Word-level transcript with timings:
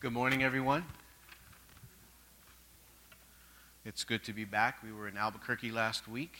Good 0.00 0.12
morning, 0.12 0.44
everyone. 0.44 0.84
It's 3.84 4.04
good 4.04 4.22
to 4.26 4.32
be 4.32 4.44
back. 4.44 4.80
We 4.84 4.92
were 4.92 5.08
in 5.08 5.16
Albuquerque 5.16 5.72
last 5.72 6.06
week, 6.06 6.36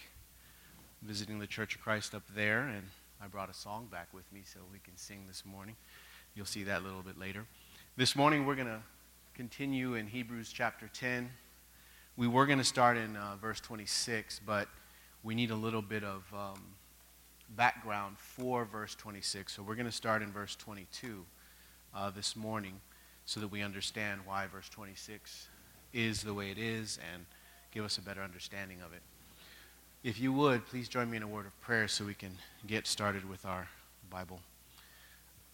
visiting 1.03 1.41
the 1.41 1.47
Church 1.49 1.75
of 1.75 1.81
Christ 1.81 2.15
up 2.15 2.23
there, 2.37 2.61
and 2.61 2.85
I 3.21 3.27
brought 3.27 3.51
a 3.51 3.55
song 3.55 3.89
back 3.91 4.07
with 4.15 4.33
me 4.33 4.43
so 4.45 4.61
we 4.73 4.79
can 4.79 4.97
sing 4.97 5.25
this 5.27 5.45
morning. 5.45 5.75
You'll 6.37 6.47
see 6.47 6.63
that 6.63 6.83
a 6.83 6.85
little 6.85 7.03
bit 7.03 7.19
later. 7.19 7.47
This 7.97 8.15
morning, 8.15 8.47
we're 8.47 8.55
going 8.55 8.69
to 8.69 8.79
continue 9.35 9.95
in 9.95 10.07
Hebrews 10.07 10.53
chapter 10.55 10.89
10. 10.95 11.29
We 12.17 12.29
were 12.29 12.47
going 12.47 12.61
to 12.61 12.65
start 12.65 12.97
in 12.97 13.17
uh, 13.17 13.39
verse 13.43 13.59
26, 13.59 14.41
but 14.47 14.69
we 15.25 15.35
need 15.35 15.51
a 15.51 15.57
little 15.57 15.83
bit 15.83 16.05
of 16.05 16.23
um, 16.33 16.63
background 17.57 18.19
for 18.19 18.65
verse 18.65 18.95
26. 18.95 19.53
So 19.53 19.65
we're 19.65 19.75
going 19.75 19.87
to 19.87 19.91
start 19.91 20.23
in 20.23 20.31
verse 20.31 20.55
22 20.55 21.25
uh, 21.93 22.11
this 22.11 22.37
morning 22.37 22.81
so 23.29 23.41
that 23.41 23.49
we 23.49 23.61
understand 23.61 24.23
why 24.25 24.47
verse 24.47 24.71
26 24.71 25.49
is 25.93 26.23
the 26.23 26.33
way 26.33 26.51
it 26.51 26.57
is 26.57 26.99
and 27.13 27.27
give 27.73 27.85
us 27.85 27.99
a 27.99 28.01
better 28.01 28.23
understanding 28.23 28.79
of 28.83 28.95
it. 28.95 29.03
If 30.03 30.19
you 30.19 30.33
would, 30.33 30.65
please 30.65 30.89
join 30.89 31.11
me 31.11 31.19
in 31.19 31.23
a 31.23 31.29
word 31.29 31.45
of 31.45 31.61
prayer 31.61 31.89
so 31.89 32.07
we 32.07 32.15
can 32.15 32.31
get 32.67 32.87
started 32.87 33.29
with 33.29 33.45
our 33.45 33.69
Bible 34.09 34.41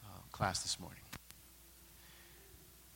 uh, 0.04 0.20
class 0.30 0.62
this 0.62 0.78
morning. 0.78 1.00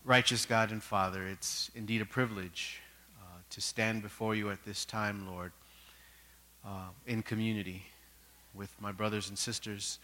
Righteous 0.04 0.46
God 0.46 0.70
and 0.70 0.80
Father, 0.80 1.26
it's 1.26 1.72
indeed 1.74 2.00
a 2.00 2.06
privilege 2.06 2.80
uh, 3.20 3.38
to 3.50 3.60
stand 3.60 4.00
before 4.00 4.36
you 4.36 4.48
at 4.52 4.64
this 4.64 4.84
time, 4.84 5.26
Lord, 5.28 5.50
uh, 6.64 6.90
in 7.04 7.24
community 7.24 7.82
with 8.54 8.72
my 8.80 8.92
brothers 8.92 9.28
and 9.28 9.36
sisters 9.36 9.98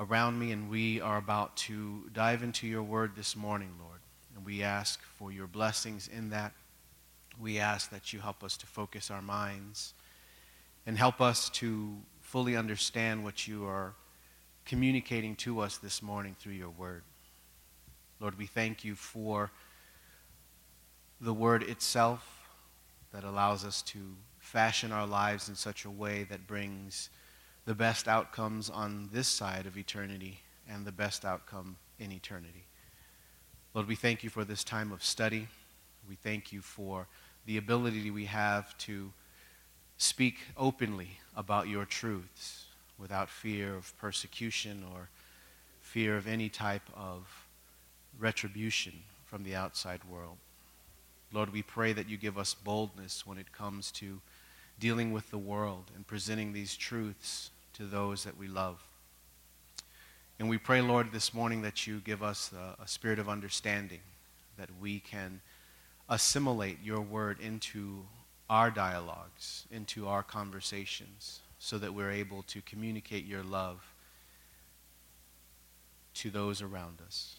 around 0.00 0.38
me, 0.38 0.50
and 0.50 0.70
we 0.70 0.98
are 1.00 1.18
about 1.18 1.54
to 1.58 2.08
dive 2.14 2.42
into 2.42 2.66
your 2.66 2.82
word 2.82 3.12
this 3.14 3.36
morning, 3.36 3.70
Lord. 3.78 4.00
And 4.34 4.46
we 4.46 4.62
ask 4.62 5.02
for 5.02 5.30
your 5.30 5.46
blessings 5.46 6.08
in 6.08 6.30
that. 6.30 6.52
We 7.38 7.58
ask 7.58 7.90
that 7.90 8.12
you 8.12 8.20
help 8.20 8.42
us 8.42 8.56
to 8.56 8.66
focus 8.66 9.10
our 9.10 9.20
minds 9.20 9.92
and 10.86 10.96
help 10.96 11.20
us 11.20 11.50
to 11.50 11.98
fully 12.20 12.56
understand 12.56 13.22
what 13.22 13.46
you 13.46 13.66
are 13.66 13.92
communicating 14.64 15.36
to 15.36 15.60
us 15.60 15.76
this 15.76 16.02
morning 16.02 16.34
through 16.40 16.54
your 16.54 16.70
word. 16.70 17.02
Lord, 18.20 18.38
we 18.38 18.46
thank 18.46 18.84
you 18.84 18.94
for 18.94 19.50
the 21.20 21.34
word 21.34 21.62
itself 21.62 22.48
that 23.12 23.24
allows 23.24 23.66
us 23.66 23.82
to 23.82 23.98
fashion 24.38 24.92
our 24.92 25.06
lives 25.06 25.50
in 25.50 25.54
such 25.54 25.84
a 25.84 25.90
way 25.90 26.24
that 26.30 26.46
brings 26.46 27.10
the 27.64 27.74
best 27.74 28.08
outcomes 28.08 28.70
on 28.70 29.08
this 29.12 29.28
side 29.28 29.66
of 29.66 29.76
eternity 29.76 30.40
and 30.68 30.84
the 30.84 30.92
best 30.92 31.24
outcome 31.24 31.76
in 31.98 32.12
eternity. 32.12 32.64
Lord, 33.74 33.86
we 33.86 33.94
thank 33.94 34.24
you 34.24 34.30
for 34.30 34.44
this 34.44 34.64
time 34.64 34.92
of 34.92 35.04
study. 35.04 35.46
We 36.08 36.16
thank 36.16 36.52
you 36.52 36.62
for 36.62 37.06
the 37.46 37.56
ability 37.56 38.10
we 38.10 38.24
have 38.26 38.76
to 38.78 39.12
speak 39.96 40.38
openly 40.56 41.18
about 41.36 41.68
your 41.68 41.84
truths 41.84 42.64
without 42.98 43.28
fear 43.28 43.74
of 43.74 43.96
persecution 43.98 44.84
or 44.92 45.08
fear 45.80 46.16
of 46.16 46.26
any 46.26 46.48
type 46.48 46.88
of 46.96 47.46
retribution 48.18 48.92
from 49.26 49.44
the 49.44 49.54
outside 49.54 50.00
world. 50.10 50.36
Lord, 51.32 51.52
we 51.52 51.62
pray 51.62 51.92
that 51.92 52.08
you 52.08 52.16
give 52.16 52.38
us 52.38 52.54
boldness 52.54 53.26
when 53.26 53.38
it 53.38 53.52
comes 53.52 53.92
to 53.92 54.20
dealing 54.80 55.12
with 55.12 55.30
the 55.30 55.38
world 55.38 55.84
and 55.94 56.06
presenting 56.06 56.52
these 56.52 56.74
truths 56.74 57.50
to 57.74 57.84
those 57.84 58.24
that 58.24 58.36
we 58.36 58.48
love. 58.48 58.82
And 60.38 60.48
we 60.48 60.58
pray, 60.58 60.80
Lord, 60.80 61.12
this 61.12 61.34
morning 61.34 61.62
that 61.62 61.86
you 61.86 62.00
give 62.00 62.22
us 62.22 62.50
a, 62.52 62.82
a 62.82 62.88
spirit 62.88 63.18
of 63.18 63.28
understanding, 63.28 64.00
that 64.56 64.70
we 64.80 64.98
can 64.98 65.42
assimilate 66.08 66.78
your 66.82 67.00
word 67.00 67.38
into 67.40 68.04
our 68.48 68.70
dialogues, 68.70 69.66
into 69.70 70.08
our 70.08 70.22
conversations, 70.22 71.40
so 71.58 71.78
that 71.78 71.94
we're 71.94 72.10
able 72.10 72.42
to 72.44 72.62
communicate 72.62 73.26
your 73.26 73.42
love 73.42 73.84
to 76.14 76.30
those 76.30 76.62
around 76.62 76.98
us. 77.06 77.36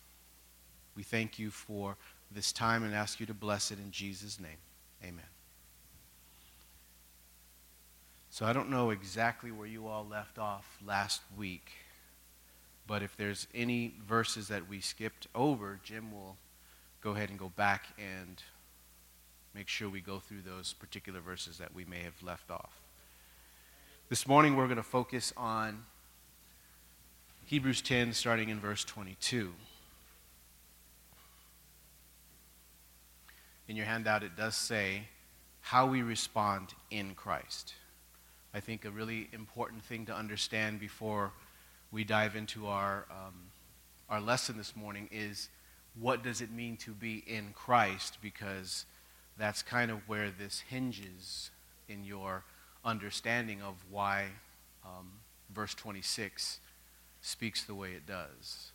We 0.96 1.04
thank 1.04 1.40
you 1.40 1.50
for 1.50 1.98
this 2.32 2.52
time 2.52 2.84
and 2.84 2.94
ask 2.94 3.20
you 3.20 3.26
to 3.26 3.34
bless 3.34 3.72
it 3.72 3.80
in 3.80 3.92
Jesus' 3.92 4.40
name. 4.40 4.58
Amen. 5.04 5.31
So 8.34 8.46
I 8.46 8.54
don't 8.54 8.70
know 8.70 8.92
exactly 8.92 9.52
where 9.52 9.68
you 9.68 9.88
all 9.88 10.08
left 10.10 10.40
off 10.40 10.78
last 10.88 11.22
week, 11.38 11.70
but 12.88 13.04
if 13.04 13.18
there's 13.18 13.46
any 13.54 13.94
verses 14.08 14.48
that 14.48 14.70
we 14.70 14.80
skipped 14.80 15.28
over, 15.36 15.82
Jim 15.84 16.14
will 16.14 16.38
go 17.02 17.12
ahead 17.12 17.30
and 17.30 17.38
go 17.38 17.52
back 17.58 17.88
and 18.00 18.42
make 19.54 19.68
sure 19.68 19.90
we 19.90 20.00
go 20.00 20.20
through 20.20 20.44
those 20.44 20.72
particular 20.72 21.20
verses 21.20 21.58
that 21.58 21.76
we 21.76 21.84
may 21.84 22.00
have 22.04 22.24
left 22.24 22.50
off. 22.50 22.72
This 24.08 24.26
morning 24.26 24.56
we're 24.56 24.68
going 24.68 24.78
to 24.78 24.84
focus 24.84 25.34
on 25.36 25.84
Hebrews 27.48 27.82
10, 27.82 28.14
starting 28.14 28.48
in 28.48 28.62
verse 28.62 28.86
22. 28.86 29.52
In 33.68 33.76
your 33.76 33.86
handout, 33.86 34.24
it 34.24 34.38
does 34.38 34.56
say 34.56 35.10
how 35.60 35.86
we 35.86 36.02
respond 36.02 36.74
in 36.92 37.14
Christ. 37.14 37.74
I 38.54 38.60
think 38.60 38.84
a 38.84 38.92
really 38.92 39.30
important 39.32 39.84
thing 39.84 40.06
to 40.08 40.16
understand 40.16 40.80
before 40.80 41.32
we 41.92 42.04
dive 42.04 42.36
into 42.36 42.68
our, 42.68 43.06
um, 43.10 43.34
our 44.10 44.20
lesson 44.20 44.58
this 44.58 44.76
morning 44.76 45.08
is 45.10 45.48
what 46.00 46.22
does 46.22 46.42
it 46.42 46.52
mean 46.52 46.76
to 46.78 46.92
be 46.92 47.24
in 47.26 47.54
Christ? 47.54 48.18
Because 48.22 48.86
that's 49.38 49.62
kind 49.62 49.90
of 49.90 50.08
where 50.08 50.32
this 50.32 50.64
hinges 50.70 51.50
in 51.88 52.04
your 52.04 52.44
understanding 52.84 53.62
of 53.62 53.76
why 53.90 54.26
um, 54.86 55.10
verse 55.54 55.74
26 55.74 56.60
speaks 57.22 57.64
the 57.64 57.76
way 57.76 57.92
it 57.92 58.06
does. 58.06 58.72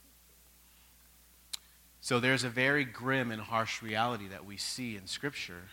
So 2.00 2.18
there's 2.18 2.44
a 2.44 2.48
very 2.48 2.84
grim 2.84 3.30
and 3.30 3.42
harsh 3.42 3.82
reality 3.82 4.28
that 4.28 4.46
we 4.46 4.56
see 4.56 4.96
in 4.96 5.06
Scripture 5.06 5.64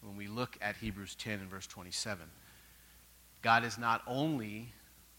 when 0.00 0.16
we 0.16 0.28
look 0.28 0.56
at 0.60 0.76
Hebrews 0.76 1.16
10 1.16 1.40
and 1.40 1.50
verse 1.50 1.66
27. 1.66 2.26
God 3.42 3.64
is 3.64 3.78
not 3.78 4.02
only 4.06 4.72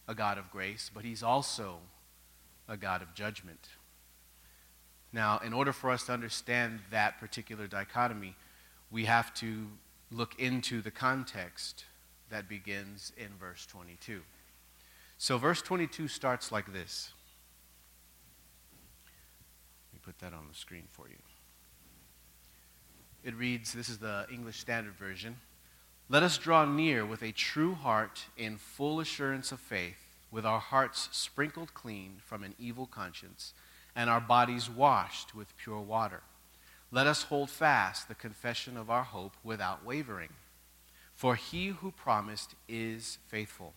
a 0.07 0.15
God 0.15 0.37
of 0.37 0.51
grace, 0.51 0.89
but 0.93 1.03
He's 1.03 1.23
also 1.23 1.77
a 2.67 2.77
God 2.77 3.01
of 3.01 3.13
judgment. 3.13 3.69
Now, 5.13 5.39
in 5.39 5.53
order 5.53 5.71
for 5.71 5.89
us 5.89 6.05
to 6.05 6.13
understand 6.13 6.79
that 6.91 7.19
particular 7.19 7.67
dichotomy, 7.67 8.35
we 8.91 9.05
have 9.05 9.33
to 9.35 9.67
look 10.11 10.39
into 10.39 10.81
the 10.81 10.91
context 10.91 11.85
that 12.29 12.49
begins 12.49 13.13
in 13.17 13.29
verse 13.39 13.65
22. 13.65 14.21
So, 15.17 15.37
verse 15.37 15.61
22 15.61 16.07
starts 16.07 16.51
like 16.51 16.71
this. 16.73 17.11
Let 19.91 19.93
me 19.93 19.99
put 20.03 20.19
that 20.19 20.33
on 20.37 20.47
the 20.49 20.55
screen 20.57 20.87
for 20.91 21.07
you. 21.07 21.15
It 23.23 23.35
reads 23.35 23.73
this 23.73 23.89
is 23.89 23.97
the 23.97 24.25
English 24.31 24.59
Standard 24.59 24.95
Version. 24.95 25.37
Let 26.09 26.23
us 26.23 26.37
draw 26.37 26.63
near 26.63 27.05
with 27.05 27.21
a 27.21 27.33
true 27.33 27.73
heart 27.75 28.27
in 28.37 28.55
full 28.55 29.01
assurance 29.01 29.51
of 29.51 29.59
faith, 29.59 30.07
with 30.31 30.45
our 30.45 30.59
hearts 30.59 31.09
sprinkled 31.11 31.73
clean 31.73 32.21
from 32.25 32.45
an 32.45 32.55
evil 32.57 32.85
conscience, 32.85 33.53
and 33.93 34.09
our 34.09 34.21
bodies 34.21 34.69
washed 34.69 35.35
with 35.35 35.57
pure 35.57 35.81
water. 35.81 36.21
Let 36.91 37.07
us 37.07 37.23
hold 37.23 37.49
fast 37.49 38.07
the 38.07 38.15
confession 38.15 38.77
of 38.77 38.89
our 38.89 39.03
hope 39.03 39.35
without 39.43 39.83
wavering. 39.83 40.29
For 41.13 41.35
he 41.35 41.67
who 41.67 41.91
promised 41.91 42.55
is 42.69 43.17
faithful. 43.27 43.73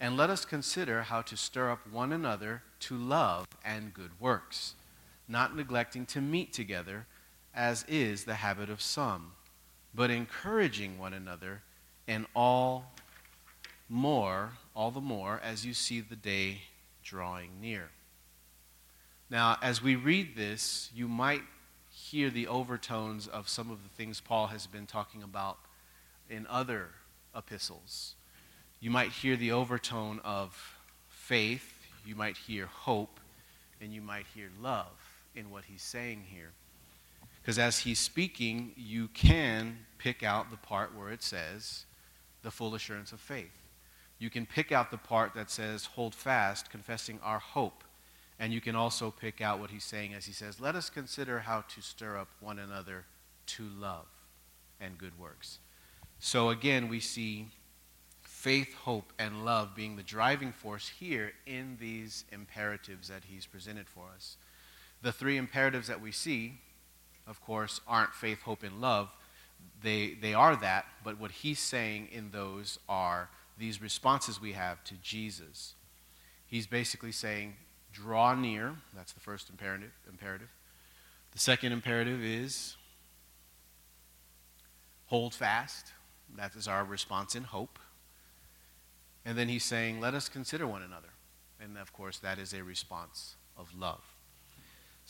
And 0.00 0.16
let 0.16 0.28
us 0.28 0.44
consider 0.44 1.02
how 1.02 1.22
to 1.22 1.36
stir 1.36 1.70
up 1.70 1.86
one 1.86 2.12
another 2.12 2.62
to 2.80 2.96
love 2.96 3.46
and 3.64 3.94
good 3.94 4.18
works, 4.18 4.74
not 5.28 5.54
neglecting 5.54 6.04
to 6.06 6.20
meet 6.20 6.52
together, 6.52 7.06
as 7.54 7.84
is 7.86 8.24
the 8.24 8.34
habit 8.34 8.70
of 8.70 8.82
some 8.82 9.34
but 9.94 10.10
encouraging 10.10 10.98
one 10.98 11.12
another, 11.12 11.62
and 12.06 12.26
all 12.34 12.92
more, 13.88 14.50
all 14.74 14.90
the 14.90 15.00
more, 15.00 15.40
as 15.42 15.66
you 15.66 15.74
see 15.74 16.00
the 16.00 16.16
day 16.16 16.62
drawing 17.02 17.50
near. 17.60 17.90
Now, 19.28 19.58
as 19.62 19.82
we 19.82 19.96
read 19.96 20.36
this, 20.36 20.90
you 20.94 21.08
might 21.08 21.42
hear 21.90 22.30
the 22.30 22.46
overtones 22.46 23.26
of 23.26 23.48
some 23.48 23.70
of 23.70 23.82
the 23.82 23.88
things 23.90 24.20
Paul 24.20 24.48
has 24.48 24.66
been 24.66 24.86
talking 24.86 25.22
about 25.22 25.58
in 26.28 26.46
other 26.48 26.88
epistles. 27.36 28.14
You 28.80 28.90
might 28.90 29.10
hear 29.10 29.36
the 29.36 29.52
overtone 29.52 30.20
of 30.24 30.78
faith, 31.08 31.74
you 32.06 32.14
might 32.14 32.36
hear 32.36 32.66
hope, 32.66 33.20
and 33.80 33.92
you 33.92 34.00
might 34.00 34.26
hear 34.34 34.48
love 34.60 34.86
in 35.34 35.50
what 35.50 35.64
he's 35.64 35.82
saying 35.82 36.24
here. 36.28 36.52
Because 37.40 37.58
as 37.58 37.80
he's 37.80 37.98
speaking, 37.98 38.72
you 38.76 39.08
can 39.08 39.78
pick 39.98 40.22
out 40.22 40.50
the 40.50 40.56
part 40.56 40.96
where 40.96 41.10
it 41.10 41.22
says, 41.22 41.84
the 42.42 42.50
full 42.50 42.74
assurance 42.74 43.12
of 43.12 43.20
faith. 43.20 43.52
You 44.18 44.30
can 44.30 44.44
pick 44.46 44.72
out 44.72 44.90
the 44.90 44.98
part 44.98 45.34
that 45.34 45.50
says, 45.50 45.86
hold 45.86 46.14
fast, 46.14 46.70
confessing 46.70 47.18
our 47.22 47.38
hope. 47.38 47.84
And 48.38 48.52
you 48.52 48.60
can 48.60 48.74
also 48.74 49.10
pick 49.10 49.40
out 49.40 49.60
what 49.60 49.70
he's 49.70 49.84
saying 49.84 50.14
as 50.14 50.24
he 50.24 50.32
says, 50.32 50.60
Let 50.60 50.74
us 50.74 50.88
consider 50.88 51.40
how 51.40 51.60
to 51.60 51.82
stir 51.82 52.16
up 52.16 52.28
one 52.40 52.58
another 52.58 53.04
to 53.46 53.64
love 53.78 54.06
and 54.80 54.96
good 54.96 55.18
works. 55.18 55.58
So 56.18 56.48
again, 56.48 56.88
we 56.88 57.00
see 57.00 57.48
faith, 58.22 58.72
hope, 58.72 59.12
and 59.18 59.44
love 59.44 59.74
being 59.74 59.96
the 59.96 60.02
driving 60.02 60.52
force 60.52 60.88
here 60.88 61.32
in 61.46 61.76
these 61.78 62.24
imperatives 62.32 63.08
that 63.08 63.24
he's 63.24 63.44
presented 63.44 63.88
for 63.88 64.06
us. 64.14 64.38
The 65.02 65.12
three 65.12 65.36
imperatives 65.36 65.88
that 65.88 66.00
we 66.00 66.12
see, 66.12 66.60
of 67.30 67.40
course, 67.40 67.80
aren't 67.86 68.12
faith, 68.12 68.42
hope, 68.42 68.64
and 68.64 68.80
love. 68.80 69.08
They, 69.82 70.14
they 70.20 70.34
are 70.34 70.56
that, 70.56 70.84
but 71.04 71.18
what 71.18 71.30
he's 71.30 71.60
saying 71.60 72.08
in 72.10 72.32
those 72.32 72.78
are 72.88 73.30
these 73.56 73.80
responses 73.80 74.40
we 74.40 74.52
have 74.52 74.82
to 74.84 74.94
Jesus. 74.96 75.74
He's 76.46 76.66
basically 76.66 77.12
saying, 77.12 77.54
draw 77.92 78.34
near. 78.34 78.74
That's 78.94 79.12
the 79.12 79.20
first 79.20 79.48
imperative. 79.48 79.92
imperative. 80.08 80.48
The 81.32 81.38
second 81.38 81.72
imperative 81.72 82.22
is 82.22 82.76
hold 85.06 85.32
fast. 85.32 85.92
That 86.36 86.54
is 86.56 86.66
our 86.66 86.84
response 86.84 87.36
in 87.36 87.44
hope. 87.44 87.78
And 89.24 89.38
then 89.38 89.48
he's 89.48 89.64
saying, 89.64 90.00
let 90.00 90.14
us 90.14 90.28
consider 90.28 90.66
one 90.66 90.82
another. 90.82 91.10
And 91.62 91.78
of 91.78 91.92
course, 91.92 92.18
that 92.18 92.38
is 92.38 92.52
a 92.52 92.64
response 92.64 93.36
of 93.56 93.72
love. 93.78 94.02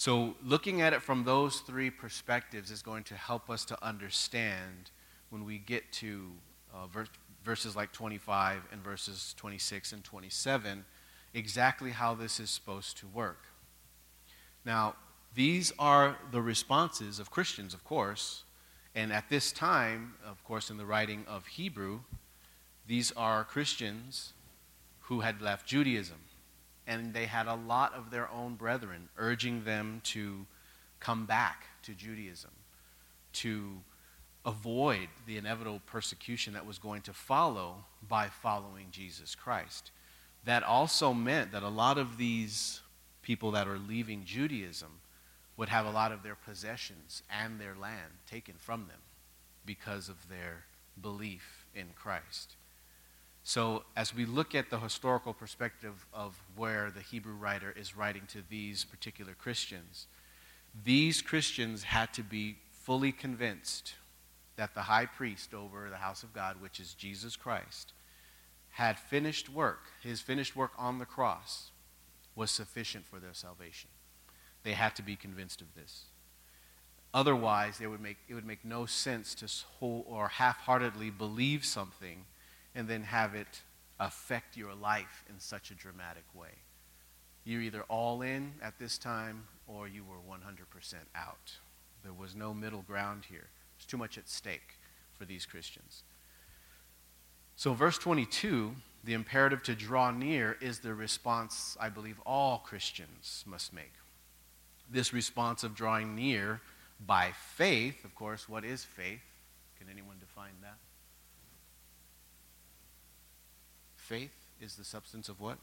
So, 0.00 0.34
looking 0.42 0.80
at 0.80 0.94
it 0.94 1.02
from 1.02 1.24
those 1.24 1.60
three 1.60 1.90
perspectives 1.90 2.70
is 2.70 2.80
going 2.80 3.04
to 3.04 3.14
help 3.14 3.50
us 3.50 3.66
to 3.66 3.76
understand 3.84 4.90
when 5.28 5.44
we 5.44 5.58
get 5.58 5.92
to 5.92 6.30
uh, 6.72 6.86
verses 7.44 7.76
like 7.76 7.92
25 7.92 8.62
and 8.72 8.82
verses 8.82 9.34
26 9.36 9.92
and 9.92 10.02
27 10.02 10.86
exactly 11.34 11.90
how 11.90 12.14
this 12.14 12.40
is 12.40 12.48
supposed 12.48 12.96
to 12.96 13.08
work. 13.08 13.42
Now, 14.64 14.94
these 15.34 15.70
are 15.78 16.16
the 16.32 16.40
responses 16.40 17.18
of 17.18 17.30
Christians, 17.30 17.74
of 17.74 17.84
course, 17.84 18.44
and 18.94 19.12
at 19.12 19.28
this 19.28 19.52
time, 19.52 20.14
of 20.26 20.42
course, 20.44 20.70
in 20.70 20.78
the 20.78 20.86
writing 20.86 21.26
of 21.28 21.46
Hebrew, 21.46 22.00
these 22.86 23.12
are 23.18 23.44
Christians 23.44 24.32
who 25.00 25.20
had 25.20 25.42
left 25.42 25.66
Judaism. 25.66 26.20
And 26.90 27.14
they 27.14 27.26
had 27.26 27.46
a 27.46 27.54
lot 27.54 27.94
of 27.94 28.10
their 28.10 28.28
own 28.30 28.56
brethren 28.56 29.08
urging 29.16 29.62
them 29.62 30.00
to 30.06 30.44
come 30.98 31.24
back 31.24 31.66
to 31.84 31.94
Judaism, 31.94 32.50
to 33.34 33.80
avoid 34.44 35.06
the 35.24 35.36
inevitable 35.36 35.82
persecution 35.86 36.52
that 36.54 36.66
was 36.66 36.78
going 36.78 37.02
to 37.02 37.12
follow 37.12 37.84
by 38.08 38.28
following 38.28 38.86
Jesus 38.90 39.36
Christ. 39.36 39.92
That 40.44 40.64
also 40.64 41.14
meant 41.14 41.52
that 41.52 41.62
a 41.62 41.68
lot 41.68 41.96
of 41.96 42.16
these 42.16 42.80
people 43.22 43.52
that 43.52 43.68
are 43.68 43.78
leaving 43.78 44.24
Judaism 44.24 45.00
would 45.56 45.68
have 45.68 45.86
a 45.86 45.90
lot 45.90 46.10
of 46.10 46.24
their 46.24 46.34
possessions 46.34 47.22
and 47.30 47.60
their 47.60 47.76
land 47.80 48.14
taken 48.28 48.54
from 48.58 48.88
them 48.88 49.00
because 49.64 50.08
of 50.08 50.28
their 50.28 50.64
belief 51.00 51.66
in 51.72 51.86
Christ. 51.94 52.56
So, 53.42 53.84
as 53.96 54.14
we 54.14 54.26
look 54.26 54.54
at 54.54 54.70
the 54.70 54.78
historical 54.78 55.32
perspective 55.32 56.06
of 56.12 56.38
where 56.56 56.90
the 56.90 57.00
Hebrew 57.00 57.34
writer 57.34 57.74
is 57.76 57.96
writing 57.96 58.22
to 58.28 58.42
these 58.48 58.84
particular 58.84 59.34
Christians, 59.34 60.06
these 60.84 61.22
Christians 61.22 61.82
had 61.82 62.12
to 62.14 62.22
be 62.22 62.56
fully 62.70 63.12
convinced 63.12 63.94
that 64.56 64.74
the 64.74 64.82
high 64.82 65.06
priest 65.06 65.54
over 65.54 65.88
the 65.88 65.96
house 65.96 66.22
of 66.22 66.34
God, 66.34 66.60
which 66.60 66.80
is 66.80 66.94
Jesus 66.94 67.34
Christ, 67.34 67.92
had 68.70 68.98
finished 68.98 69.48
work. 69.48 69.80
His 70.02 70.20
finished 70.20 70.54
work 70.54 70.72
on 70.76 70.98
the 70.98 71.06
cross 71.06 71.70
was 72.36 72.50
sufficient 72.50 73.06
for 73.06 73.18
their 73.18 73.34
salvation. 73.34 73.90
They 74.62 74.72
had 74.72 74.94
to 74.96 75.02
be 75.02 75.16
convinced 75.16 75.60
of 75.62 75.74
this. 75.74 76.04
Otherwise, 77.12 77.80
it 77.80 77.88
would 77.88 78.00
make, 78.00 78.18
it 78.28 78.34
would 78.34 78.46
make 78.46 78.64
no 78.64 78.86
sense 78.86 79.34
to 79.36 79.48
whole 79.78 80.04
or 80.06 80.28
half 80.28 80.58
heartedly 80.58 81.10
believe 81.10 81.64
something 81.64 82.26
and 82.74 82.88
then 82.88 83.02
have 83.02 83.34
it 83.34 83.62
affect 83.98 84.56
your 84.56 84.74
life 84.74 85.24
in 85.28 85.38
such 85.38 85.70
a 85.70 85.74
dramatic 85.74 86.24
way. 86.34 86.48
You're 87.44 87.62
either 87.62 87.82
all 87.88 88.22
in 88.22 88.52
at 88.62 88.78
this 88.78 88.98
time 88.98 89.44
or 89.66 89.88
you 89.88 90.04
were 90.04 90.16
100% 90.16 90.94
out. 91.14 91.52
There 92.02 92.12
was 92.12 92.34
no 92.34 92.54
middle 92.54 92.82
ground 92.82 93.24
here. 93.28 93.48
There's 93.76 93.86
too 93.86 93.96
much 93.96 94.18
at 94.18 94.28
stake 94.28 94.78
for 95.12 95.24
these 95.24 95.46
Christians. 95.46 96.02
So, 97.56 97.74
verse 97.74 97.98
22, 97.98 98.74
the 99.04 99.12
imperative 99.12 99.62
to 99.64 99.74
draw 99.74 100.10
near 100.10 100.56
is 100.60 100.78
the 100.78 100.94
response 100.94 101.76
I 101.78 101.90
believe 101.90 102.18
all 102.24 102.58
Christians 102.58 103.44
must 103.46 103.72
make. 103.72 103.92
This 104.90 105.12
response 105.12 105.62
of 105.62 105.74
drawing 105.74 106.14
near 106.14 106.60
by 107.06 107.32
faith, 107.32 108.04
of 108.04 108.14
course, 108.14 108.48
what 108.48 108.64
is 108.64 108.84
faith? 108.84 109.20
Can 109.78 109.88
anyone 109.90 110.16
define 110.18 110.52
that? 110.62 110.76
Faith 114.10 114.32
is 114.60 114.74
the 114.74 114.82
substance 114.82 115.28
of 115.28 115.38
what? 115.38 115.56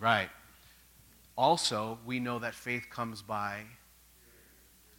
Right. 0.00 0.30
Also, 1.36 1.98
we 2.06 2.18
know 2.18 2.38
that 2.38 2.54
faith 2.54 2.86
comes 2.88 3.20
by. 3.20 3.60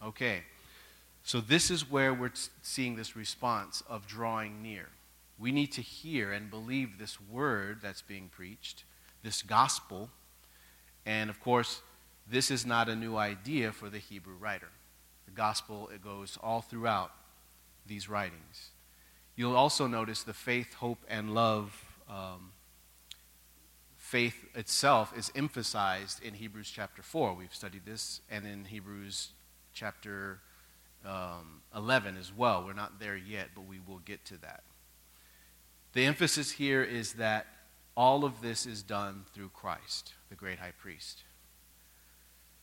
Okay. 0.05 0.43
So, 1.23 1.41
this 1.41 1.71
is 1.71 1.89
where 1.89 2.13
we're 2.13 2.29
seeing 2.61 2.95
this 2.95 3.15
response 3.15 3.81
of 3.89 4.05
drawing 4.05 4.61
near. 4.61 4.89
We 5.39 5.51
need 5.51 5.71
to 5.71 5.81
hear 5.81 6.31
and 6.31 6.51
believe 6.51 6.99
this 6.99 7.19
word 7.19 7.79
that's 7.81 8.03
being 8.03 8.29
preached, 8.29 8.83
this 9.23 9.41
gospel. 9.41 10.11
And 11.07 11.31
of 11.31 11.39
course, 11.39 11.81
this 12.29 12.51
is 12.51 12.67
not 12.67 12.87
a 12.87 12.95
new 12.95 13.17
idea 13.17 13.71
for 13.71 13.89
the 13.89 13.97
Hebrew 13.97 14.35
writer. 14.35 14.69
The 15.29 15.35
gospel, 15.35 15.91
it 15.93 16.03
goes 16.03 16.39
all 16.41 16.61
throughout 16.61 17.11
these 17.85 18.09
writings. 18.09 18.71
You'll 19.35 19.55
also 19.55 19.85
notice 19.85 20.23
the 20.23 20.33
faith, 20.33 20.73
hope, 20.73 21.05
and 21.07 21.35
love. 21.35 21.85
Um, 22.09 22.53
faith 23.95 24.47
itself 24.55 25.13
is 25.15 25.31
emphasized 25.35 26.23
in 26.23 26.33
Hebrews 26.33 26.71
chapter 26.73 27.03
4. 27.03 27.35
We've 27.35 27.53
studied 27.53 27.85
this, 27.85 28.21
and 28.31 28.47
in 28.47 28.65
Hebrews 28.65 29.29
chapter 29.71 30.39
um, 31.05 31.61
11 31.75 32.17
as 32.17 32.33
well. 32.35 32.63
We're 32.65 32.73
not 32.73 32.99
there 32.99 33.15
yet, 33.15 33.49
but 33.53 33.67
we 33.67 33.79
will 33.87 33.99
get 33.99 34.25
to 34.25 34.37
that. 34.41 34.63
The 35.93 36.05
emphasis 36.05 36.53
here 36.53 36.81
is 36.81 37.13
that 37.13 37.45
all 37.95 38.25
of 38.25 38.41
this 38.41 38.65
is 38.65 38.81
done 38.81 39.25
through 39.35 39.49
Christ, 39.49 40.13
the 40.29 40.35
great 40.35 40.57
high 40.57 40.73
priest. 40.81 41.21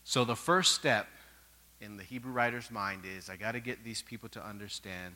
So 0.03 0.25
the 0.25 0.35
first 0.35 0.73
step 0.73 1.07
in 1.81 1.97
the 1.97 2.03
Hebrew 2.03 2.31
writer's 2.31 2.71
mind 2.71 3.03
is 3.05 3.29
I 3.29 3.35
got 3.35 3.53
to 3.53 3.59
get 3.59 3.83
these 3.83 4.01
people 4.01 4.29
to 4.29 4.45
understand 4.45 5.15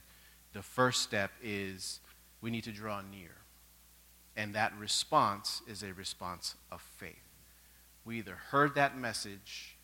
the 0.53 0.61
first 0.61 1.01
step 1.01 1.31
is 1.41 1.99
we 2.41 2.51
need 2.51 2.63
to 2.65 2.71
draw 2.71 3.01
near. 3.01 3.31
And 4.35 4.53
that 4.55 4.73
response 4.77 5.61
is 5.67 5.83
a 5.83 5.93
response 5.93 6.55
of 6.71 6.81
faith. 6.81 7.15
We 8.05 8.17
either 8.19 8.35
heard 8.35 8.75
that 8.75 8.97
message 8.97 9.77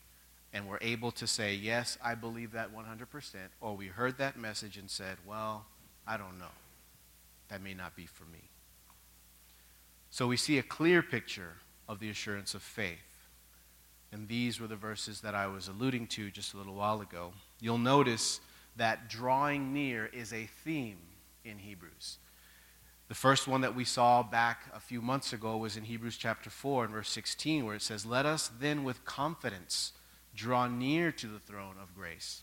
and 0.52 0.66
were 0.66 0.78
able 0.80 1.10
to 1.12 1.26
say, 1.26 1.54
Yes, 1.54 1.98
I 2.02 2.14
believe 2.14 2.52
that 2.52 2.74
100%, 2.74 3.34
or 3.60 3.76
we 3.76 3.86
heard 3.86 4.18
that 4.18 4.38
message 4.38 4.76
and 4.76 4.90
said, 4.90 5.18
Well, 5.26 5.66
I 6.06 6.16
don't 6.16 6.38
know. 6.38 6.46
That 7.48 7.62
may 7.62 7.74
not 7.74 7.94
be 7.96 8.06
for 8.06 8.24
me. 8.24 8.50
So 10.10 10.26
we 10.26 10.36
see 10.36 10.58
a 10.58 10.62
clear 10.62 11.02
picture 11.02 11.56
of 11.88 12.00
the 12.00 12.10
assurance 12.10 12.54
of 12.54 12.62
faith. 12.62 12.98
And 14.12 14.26
these 14.26 14.60
were 14.60 14.66
the 14.66 14.76
verses 14.76 15.20
that 15.20 15.34
I 15.34 15.46
was 15.46 15.68
alluding 15.68 16.06
to 16.08 16.30
just 16.30 16.54
a 16.54 16.56
little 16.56 16.74
while 16.74 17.00
ago. 17.00 17.32
You'll 17.60 17.78
notice 17.78 18.40
that 18.76 19.08
drawing 19.08 19.72
near 19.72 20.06
is 20.06 20.32
a 20.32 20.48
theme 20.64 20.98
in 21.44 21.58
Hebrews. 21.58 22.18
The 23.08 23.14
first 23.14 23.48
one 23.48 23.62
that 23.62 23.74
we 23.74 23.84
saw 23.84 24.22
back 24.22 24.64
a 24.74 24.80
few 24.80 25.00
months 25.00 25.32
ago 25.32 25.56
was 25.56 25.76
in 25.76 25.84
Hebrews 25.84 26.16
chapter 26.18 26.50
4 26.50 26.84
and 26.84 26.92
verse 26.92 27.08
16, 27.08 27.64
where 27.64 27.74
it 27.74 27.82
says, 27.82 28.04
Let 28.04 28.26
us 28.26 28.50
then 28.60 28.84
with 28.84 29.04
confidence 29.04 29.92
draw 30.34 30.68
near 30.68 31.10
to 31.12 31.26
the 31.26 31.38
throne 31.38 31.76
of 31.82 31.94
grace, 31.94 32.42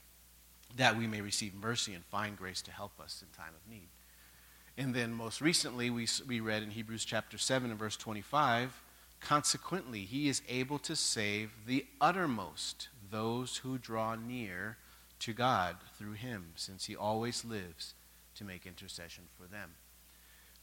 that 0.76 0.98
we 0.98 1.08
may 1.08 1.22
receive 1.22 1.54
mercy 1.54 1.94
and 1.94 2.04
find 2.06 2.36
grace 2.36 2.62
to 2.64 2.72
help 2.72 3.00
us 3.00 3.24
in 3.24 3.28
time 3.36 3.54
of 3.56 3.72
need. 3.72 3.88
And 4.78 4.94
then 4.94 5.14
most 5.14 5.40
recently, 5.40 5.90
we, 5.90 6.08
we 6.28 6.40
read 6.40 6.64
in 6.64 6.72
Hebrews 6.72 7.06
chapter 7.06 7.38
7 7.38 7.70
and 7.70 7.80
verse 7.80 7.96
25, 7.96 8.74
Consequently, 9.26 10.02
he 10.02 10.30
is 10.30 10.44
able 10.48 10.78
to 10.78 10.96
save 10.96 11.52
the 11.66 11.84
uttermost 12.00 12.90
those 13.10 13.58
who 13.58 13.80
draw 13.80 14.14
near 14.14 14.78
to 15.18 15.34
God 15.34 15.78
through 15.98 16.12
him, 16.12 16.52
since 16.56 16.86
he 16.86 16.96
always 16.96 17.44
lives 17.44 17.96
to 18.36 18.44
make 18.44 18.68
intercession 18.68 19.24
for 19.36 19.48
them. 19.48 19.72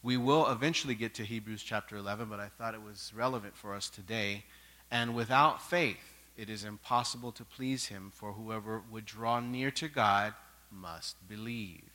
We 0.00 0.16
will 0.16 0.48
eventually 0.48 0.94
get 0.94 1.12
to 1.14 1.24
Hebrews 1.24 1.64
chapter 1.64 1.96
11, 1.96 2.28
but 2.28 2.38
I 2.38 2.48
thought 2.48 2.74
it 2.74 2.82
was 2.82 3.12
relevant 3.12 3.56
for 3.56 3.74
us 3.74 3.90
today. 3.90 4.44
And 4.92 5.16
without 5.16 5.60
faith, 5.60 6.14
it 6.36 6.48
is 6.48 6.62
impossible 6.62 7.32
to 7.32 7.44
please 7.44 7.86
him, 7.86 8.12
for 8.14 8.32
whoever 8.32 8.80
would 8.92 9.06
draw 9.06 9.40
near 9.40 9.72
to 9.72 9.88
God 9.88 10.34
must 10.70 11.16
believe 11.28 11.90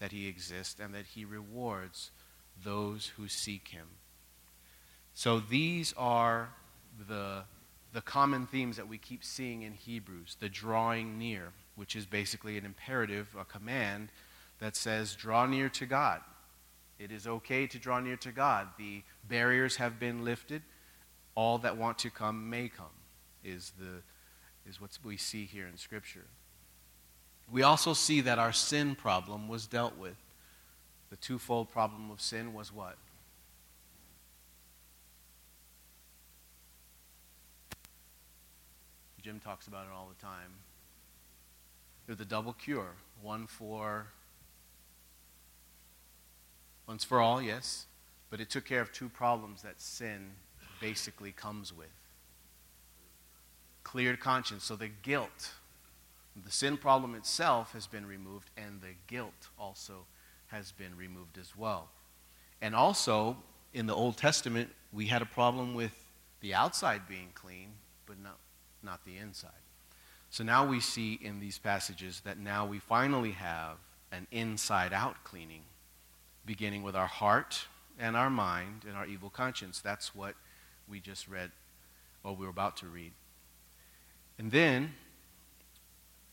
that 0.00 0.12
he 0.12 0.28
exists 0.28 0.80
and 0.80 0.94
that 0.94 1.06
he 1.14 1.26
rewards 1.26 2.10
those 2.64 3.12
who 3.18 3.28
seek 3.28 3.68
him. 3.68 3.88
So 5.16 5.40
these 5.40 5.94
are 5.96 6.50
the, 7.08 7.44
the 7.94 8.02
common 8.02 8.46
themes 8.46 8.76
that 8.76 8.86
we 8.86 8.98
keep 8.98 9.24
seeing 9.24 9.62
in 9.62 9.72
Hebrews 9.72 10.36
the 10.40 10.50
drawing 10.50 11.18
near, 11.18 11.54
which 11.74 11.96
is 11.96 12.04
basically 12.04 12.58
an 12.58 12.66
imperative, 12.66 13.34
a 13.40 13.46
command 13.46 14.10
that 14.58 14.76
says, 14.76 15.14
draw 15.14 15.46
near 15.46 15.70
to 15.70 15.86
God. 15.86 16.20
It 16.98 17.10
is 17.10 17.26
okay 17.26 17.66
to 17.66 17.78
draw 17.78 17.98
near 17.98 18.18
to 18.18 18.30
God. 18.30 18.68
The 18.76 19.04
barriers 19.26 19.76
have 19.76 19.98
been 19.98 20.22
lifted. 20.22 20.60
All 21.34 21.56
that 21.58 21.78
want 21.78 21.96
to 22.00 22.10
come 22.10 22.50
may 22.50 22.68
come, 22.68 22.86
is, 23.42 23.72
the, 23.78 24.02
is 24.68 24.82
what 24.82 24.98
we 25.02 25.16
see 25.16 25.46
here 25.46 25.66
in 25.66 25.78
Scripture. 25.78 26.26
We 27.50 27.62
also 27.62 27.94
see 27.94 28.20
that 28.20 28.38
our 28.38 28.52
sin 28.52 28.94
problem 28.94 29.48
was 29.48 29.66
dealt 29.66 29.96
with. 29.96 30.16
The 31.08 31.16
twofold 31.16 31.70
problem 31.70 32.10
of 32.10 32.20
sin 32.20 32.52
was 32.52 32.70
what? 32.70 32.98
Jim 39.26 39.40
talks 39.40 39.66
about 39.66 39.86
it 39.86 39.92
all 39.92 40.06
the 40.06 40.24
time. 40.24 40.54
It 42.06 42.12
was 42.12 42.20
a 42.20 42.24
double 42.24 42.52
cure 42.52 42.92
one 43.20 43.48
for 43.48 44.06
once 46.86 47.02
for 47.02 47.20
all, 47.20 47.42
yes, 47.42 47.86
but 48.30 48.40
it 48.40 48.50
took 48.50 48.64
care 48.64 48.80
of 48.80 48.92
two 48.92 49.08
problems 49.08 49.62
that 49.62 49.80
sin 49.80 50.30
basically 50.80 51.32
comes 51.32 51.72
with 51.72 51.88
cleared 53.82 54.20
conscience. 54.20 54.62
So 54.62 54.76
the 54.76 54.90
guilt, 55.02 55.54
the 56.44 56.52
sin 56.52 56.76
problem 56.76 57.16
itself 57.16 57.72
has 57.72 57.88
been 57.88 58.06
removed, 58.06 58.50
and 58.56 58.80
the 58.80 58.94
guilt 59.08 59.48
also 59.58 60.06
has 60.46 60.70
been 60.70 60.96
removed 60.96 61.36
as 61.36 61.56
well. 61.56 61.88
And 62.62 62.76
also, 62.76 63.38
in 63.74 63.86
the 63.86 63.94
Old 63.94 64.18
Testament, 64.18 64.70
we 64.92 65.06
had 65.06 65.20
a 65.20 65.26
problem 65.26 65.74
with 65.74 66.12
the 66.40 66.54
outside 66.54 67.08
being 67.08 67.30
clean, 67.34 67.70
but 68.06 68.20
not, 68.22 68.38
not 68.86 69.04
the 69.04 69.18
inside. 69.18 69.50
So 70.30 70.42
now 70.42 70.66
we 70.66 70.80
see 70.80 71.18
in 71.22 71.40
these 71.40 71.58
passages 71.58 72.22
that 72.24 72.38
now 72.38 72.64
we 72.64 72.78
finally 72.78 73.32
have 73.32 73.76
an 74.10 74.26
inside 74.30 74.92
out 74.92 75.22
cleaning, 75.24 75.62
beginning 76.46 76.82
with 76.82 76.96
our 76.96 77.06
heart 77.06 77.66
and 77.98 78.16
our 78.16 78.30
mind 78.30 78.84
and 78.88 78.96
our 78.96 79.06
evil 79.06 79.28
conscience. 79.28 79.80
That's 79.80 80.14
what 80.14 80.34
we 80.88 81.00
just 81.00 81.28
read, 81.28 81.50
or 82.24 82.34
we 82.34 82.44
were 82.44 82.50
about 82.50 82.76
to 82.78 82.86
read. 82.86 83.12
And 84.38 84.50
then 84.50 84.94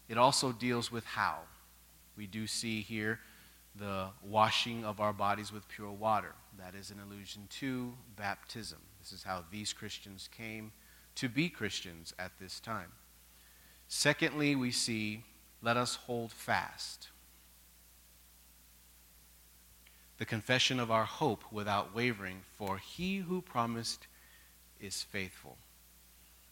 it 0.08 0.18
also 0.18 0.52
deals 0.52 0.92
with 0.92 1.06
how. 1.06 1.40
We 2.16 2.28
do 2.28 2.46
see 2.46 2.82
here 2.82 3.20
the 3.76 4.08
washing 4.22 4.86
of 4.86 5.00
our 5.00 5.14
bodies 5.14 5.52
with 5.52 5.68
pure 5.68 5.92
water. 5.92 6.34
That 6.60 6.76
is 6.76 6.92
an 6.92 7.00
allusion 7.00 7.48
to 7.60 7.94
baptism. 8.16 8.80
This 9.00 9.12
is 9.12 9.24
how 9.24 9.44
these 9.52 9.74
Christians 9.74 10.30
came 10.36 10.72
to 11.16 11.30
be 11.30 11.50
Christians 11.50 12.14
at 12.18 12.32
this 12.40 12.60
time. 12.60 12.92
Secondly, 13.88 14.56
we 14.56 14.72
see, 14.72 15.24
let 15.62 15.78
us 15.78 15.96
hold 15.96 16.32
fast. 16.32 17.10
The 20.18 20.26
confession 20.26 20.80
of 20.80 20.92
our 20.92 21.06
hope 21.06 21.44
without 21.52 21.96
wavering, 21.96 22.42
for 22.58 22.78
he 22.78 23.18
who 23.18 23.42
promised 23.42 24.08
is 24.80 25.04
faithful. 25.04 25.58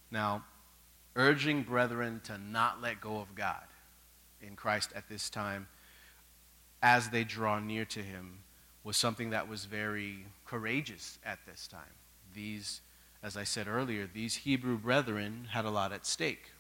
Now, 0.10 0.44
urging 1.16 1.64
brethren 1.64 2.22
to 2.26 2.38
not 2.38 2.82
let 2.82 3.02
go 3.02 3.20
of 3.20 3.36
God 3.36 3.64
in 4.42 4.56
Christ 4.56 4.92
at 4.96 5.10
this 5.10 5.30
time 5.30 5.68
as 6.82 7.10
they 7.10 7.24
draw 7.24 7.60
near 7.60 7.86
to 7.86 8.02
him 8.02 8.40
was 8.84 8.98
something 8.98 9.30
that 9.30 9.48
was 9.48 9.66
very 9.66 10.26
courageous 10.46 11.20
at 11.24 11.40
this 11.46 11.68
time. 11.68 11.82
These, 12.34 12.82
as 13.24 13.38
I 13.38 13.44
said 13.44 13.68
earlier, 13.68 14.08
these 14.12 14.36
Hebrew 14.36 14.78
brethren 14.78 15.48
had 15.52 15.66
a 15.66 15.70
lot 15.70 15.92
at 15.92 16.06
stake 16.06 16.52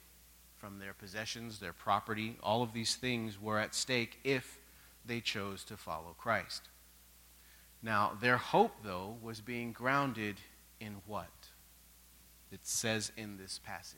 from 0.58 0.77
their 0.77 0.94
possessions, 0.94 1.60
their 1.60 1.74
property, 1.74 2.38
all 2.44 2.62
of 2.62 2.72
these 2.72 2.96
things 2.96 3.41
were 3.41 3.58
at 3.58 3.74
stake 3.74 4.20
if 4.24 4.60
they 5.03 5.20
chose 5.20 5.63
to 5.63 5.75
follow 5.75 6.15
Christ. 6.20 6.70
Now, 7.82 8.15
their 8.22 8.38
hope, 8.38 8.84
though, 8.84 9.15
was 9.24 9.41
being 9.41 9.72
grounded 9.72 10.36
in 10.80 10.98
what? 11.08 11.32
It 12.51 12.60
says 12.62 13.12
in 13.18 13.38
this 13.38 13.60
passage. 13.63 13.98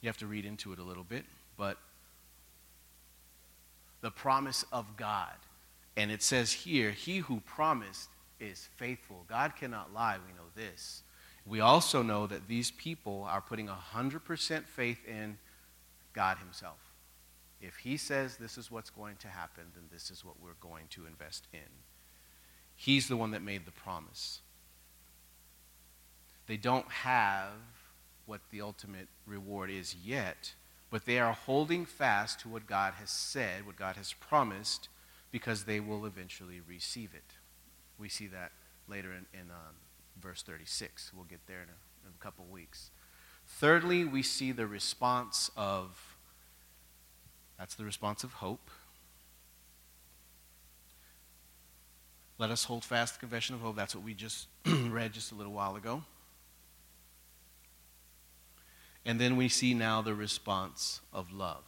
You 0.00 0.08
have 0.08 0.18
to 0.18 0.26
read 0.26 0.44
into 0.44 0.72
it 0.72 0.80
a 0.80 0.82
little 0.84 1.04
bit, 1.04 1.24
but 1.56 1.78
the 4.00 4.10
promise 4.10 4.64
of 4.72 4.96
God. 4.96 5.34
And 5.98 6.12
it 6.12 6.22
says 6.22 6.52
here, 6.52 6.92
He 6.92 7.18
who 7.18 7.40
promised 7.40 8.08
is 8.38 8.68
faithful. 8.76 9.24
God 9.28 9.56
cannot 9.56 9.92
lie, 9.92 10.16
we 10.24 10.32
know 10.32 10.48
this. 10.54 11.02
We 11.44 11.58
also 11.58 12.02
know 12.02 12.28
that 12.28 12.46
these 12.46 12.70
people 12.70 13.26
are 13.28 13.40
putting 13.40 13.66
100% 13.66 14.64
faith 14.66 15.04
in 15.08 15.38
God 16.12 16.38
Himself. 16.38 16.78
If 17.60 17.78
He 17.78 17.96
says 17.96 18.36
this 18.36 18.56
is 18.56 18.70
what's 18.70 18.90
going 18.90 19.16
to 19.16 19.28
happen, 19.28 19.64
then 19.74 19.86
this 19.90 20.12
is 20.12 20.24
what 20.24 20.40
we're 20.40 20.52
going 20.60 20.84
to 20.90 21.04
invest 21.04 21.48
in. 21.52 21.68
He's 22.76 23.08
the 23.08 23.16
one 23.16 23.32
that 23.32 23.42
made 23.42 23.66
the 23.66 23.72
promise. 23.72 24.40
They 26.46 26.56
don't 26.56 26.88
have 26.88 27.50
what 28.24 28.40
the 28.52 28.60
ultimate 28.60 29.08
reward 29.26 29.68
is 29.68 29.96
yet, 29.96 30.54
but 30.90 31.06
they 31.06 31.18
are 31.18 31.32
holding 31.32 31.84
fast 31.84 32.38
to 32.40 32.48
what 32.48 32.68
God 32.68 32.94
has 33.00 33.10
said, 33.10 33.66
what 33.66 33.74
God 33.74 33.96
has 33.96 34.12
promised, 34.12 34.88
because 35.30 35.64
they 35.64 35.80
will 35.80 36.06
eventually 36.06 36.60
receive 36.66 37.10
it. 37.14 37.34
We 37.98 38.08
see 38.08 38.26
that 38.28 38.52
later 38.88 39.12
in, 39.12 39.26
in 39.38 39.50
um, 39.50 39.76
verse 40.20 40.42
36. 40.42 41.12
We'll 41.14 41.24
get 41.24 41.46
there 41.46 41.62
in 41.62 41.68
a, 41.68 42.06
in 42.08 42.14
a 42.18 42.22
couple 42.22 42.44
weeks. 42.46 42.90
Thirdly, 43.46 44.04
we 44.04 44.22
see 44.22 44.52
the 44.52 44.66
response 44.66 45.50
of 45.56 46.16
that's 47.58 47.74
the 47.74 47.84
response 47.84 48.22
of 48.22 48.34
hope. 48.34 48.70
Let 52.38 52.50
us 52.50 52.64
hold 52.64 52.84
fast 52.84 53.14
the 53.14 53.20
confession 53.20 53.56
of 53.56 53.62
hope. 53.62 53.74
That's 53.74 53.96
what 53.96 54.04
we 54.04 54.14
just 54.14 54.46
read 54.66 55.12
just 55.12 55.32
a 55.32 55.34
little 55.34 55.52
while 55.52 55.74
ago. 55.74 56.04
And 59.04 59.20
then 59.20 59.36
we 59.36 59.48
see 59.48 59.74
now 59.74 60.02
the 60.02 60.14
response 60.14 61.00
of 61.12 61.32
love. 61.32 61.64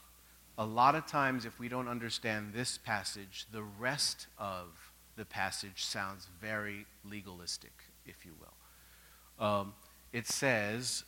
A 0.60 0.66
lot 0.66 0.94
of 0.94 1.06
times, 1.06 1.46
if 1.46 1.58
we 1.58 1.70
don't 1.70 1.88
understand 1.88 2.52
this 2.52 2.76
passage, 2.76 3.46
the 3.50 3.62
rest 3.62 4.26
of 4.36 4.92
the 5.16 5.24
passage 5.24 5.86
sounds 5.86 6.28
very 6.38 6.84
legalistic, 7.02 7.72
if 8.04 8.26
you 8.26 8.32
will. 8.38 9.46
Um, 9.46 9.72
it 10.12 10.26
says, 10.26 11.04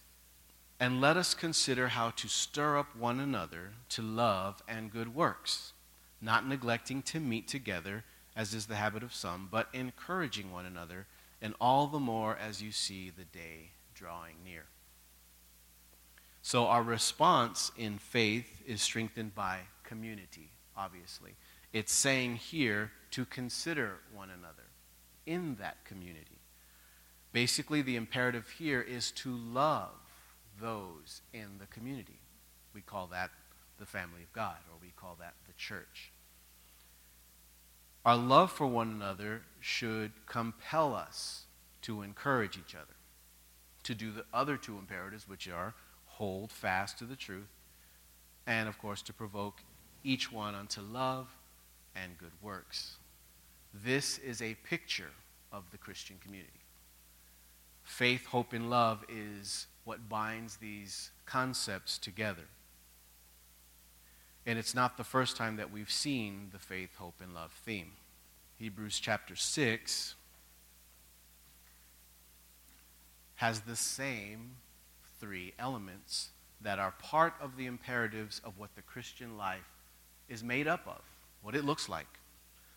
And 0.81 1.03
let 1.03 1.19
us 1.19 1.35
consider 1.35 1.89
how 1.89 2.13
to 2.13 2.29
stir 2.29 2.79
up 2.79 2.97
one 2.97 3.21
another 3.21 3.73
to 3.91 4.01
love 4.01 4.63
and 4.67 4.91
good 4.91 5.15
works, 5.15 5.75
not 6.23 6.49
neglecting 6.49 7.03
to 7.03 7.21
meet 7.21 7.47
together, 7.47 8.05
as 8.35 8.55
is 8.55 8.65
the 8.65 8.77
habit 8.77 9.03
of 9.03 9.13
some, 9.13 9.51
but 9.53 9.69
encouraging 9.75 10.51
one 10.51 10.65
another, 10.65 11.07
and 11.43 11.53
all 11.61 11.89
the 11.89 12.01
more 12.01 12.39
as 12.39 12.63
you 12.63 12.73
see 12.73 13.11
the 13.11 13.27
day 13.27 13.73
drawing 13.95 14.37
near. 14.43 14.65
So 16.43 16.67
our 16.67 16.83
response 16.83 17.71
in 17.77 17.99
faith 17.99 18.63
is 18.67 18.83
strengthened 18.83 19.35
by 19.35 19.61
community, 19.85 20.51
obviously. 20.77 21.37
It's 21.73 21.93
saying 21.93 22.37
here 22.37 22.91
to 23.13 23.25
consider 23.25 23.99
one 24.13 24.29
another 24.29 24.65
in 25.25 25.55
that 25.61 25.85
community. 25.85 26.39
Basically, 27.33 27.81
the 27.81 27.97
imperative 27.97 28.51
here 28.59 28.83
is 28.83 29.13
to 29.13 29.35
love 29.35 29.91
those 30.61 31.23
in 31.33 31.59
the 31.59 31.67
community. 31.67 32.19
We 32.75 32.81
call 32.81 33.07
that 33.09 33.31
the 33.79 33.87
family 33.87 34.23
of 34.23 34.33
God, 34.33 34.57
or 34.71 34.79
we 34.83 34.93
call 34.97 35.17
that 35.21 35.35
the 35.47 35.55
church. 35.55 36.13
Our 38.05 38.17
love 38.17 38.51
for 38.51 38.67
one 38.67 38.91
another 38.91 39.43
should 39.61 40.13
compel 40.27 40.95
us 40.95 41.45
to 41.83 42.03
encourage 42.03 42.59
each 42.59 42.75
other, 42.75 42.97
to 43.85 43.95
do 43.95 44.11
the 44.11 44.25
other 44.35 44.57
two 44.57 44.77
imperatives, 44.77 45.29
which 45.29 45.49
are 45.49 45.75
hold 46.17 46.51
fast 46.51 46.99
to 46.99 47.05
the 47.05 47.17
truth, 47.17 47.49
and 48.47 48.69
of 48.69 48.79
course 48.79 49.03
to 49.03 49.13
provoke 49.13 49.63
each 50.05 50.33
one 50.33 50.55
unto 50.55 50.81
love 50.81 51.29
and 51.95 52.19
good 52.19 52.33
works. 52.41 52.97
This 53.73 54.19
is 54.19 54.43
a 54.43 54.55
picture 54.65 55.11
of 55.53 55.65
the 55.71 55.79
Christian 55.79 56.17
community. 56.23 56.51
Faith, 57.83 58.27
hope, 58.27 58.53
and 58.53 58.71
love 58.71 59.05
is 59.09 59.67
what 59.85 60.09
binds 60.09 60.57
these 60.57 61.11
concepts 61.27 61.99
together. 61.99 62.45
And 64.47 64.59
it's 64.59 64.75
not 64.75 64.97
the 64.97 65.05
first 65.05 65.37
time 65.37 65.57
that 65.57 65.73
we've 65.73 65.91
seen 65.91 66.51
the 66.53 66.59
faith, 66.59 66.97
hope, 66.97 67.21
and 67.23 67.35
love 67.35 67.53
theme. 67.65 67.93
Hebrews 68.59 69.01
chapter 69.01 69.35
6 69.35 70.15
has 73.37 73.61
the 73.61 73.77
same 73.77 74.57
three 75.23 75.55
elements 75.57 76.31
that 76.61 76.81
are 76.81 76.91
part 76.99 77.33
of 77.41 77.57
the 77.57 77.67
imperatives 77.67 78.41
of 78.45 78.59
what 78.59 78.75
the 78.75 78.83
Christian 78.83 79.39
life 79.39 79.71
is 80.29 80.43
made 80.43 80.67
up 80.67 80.85
of, 80.87 81.01
what 81.43 81.55
it 81.55 81.65
looks 81.65 81.89
like. 81.89 82.09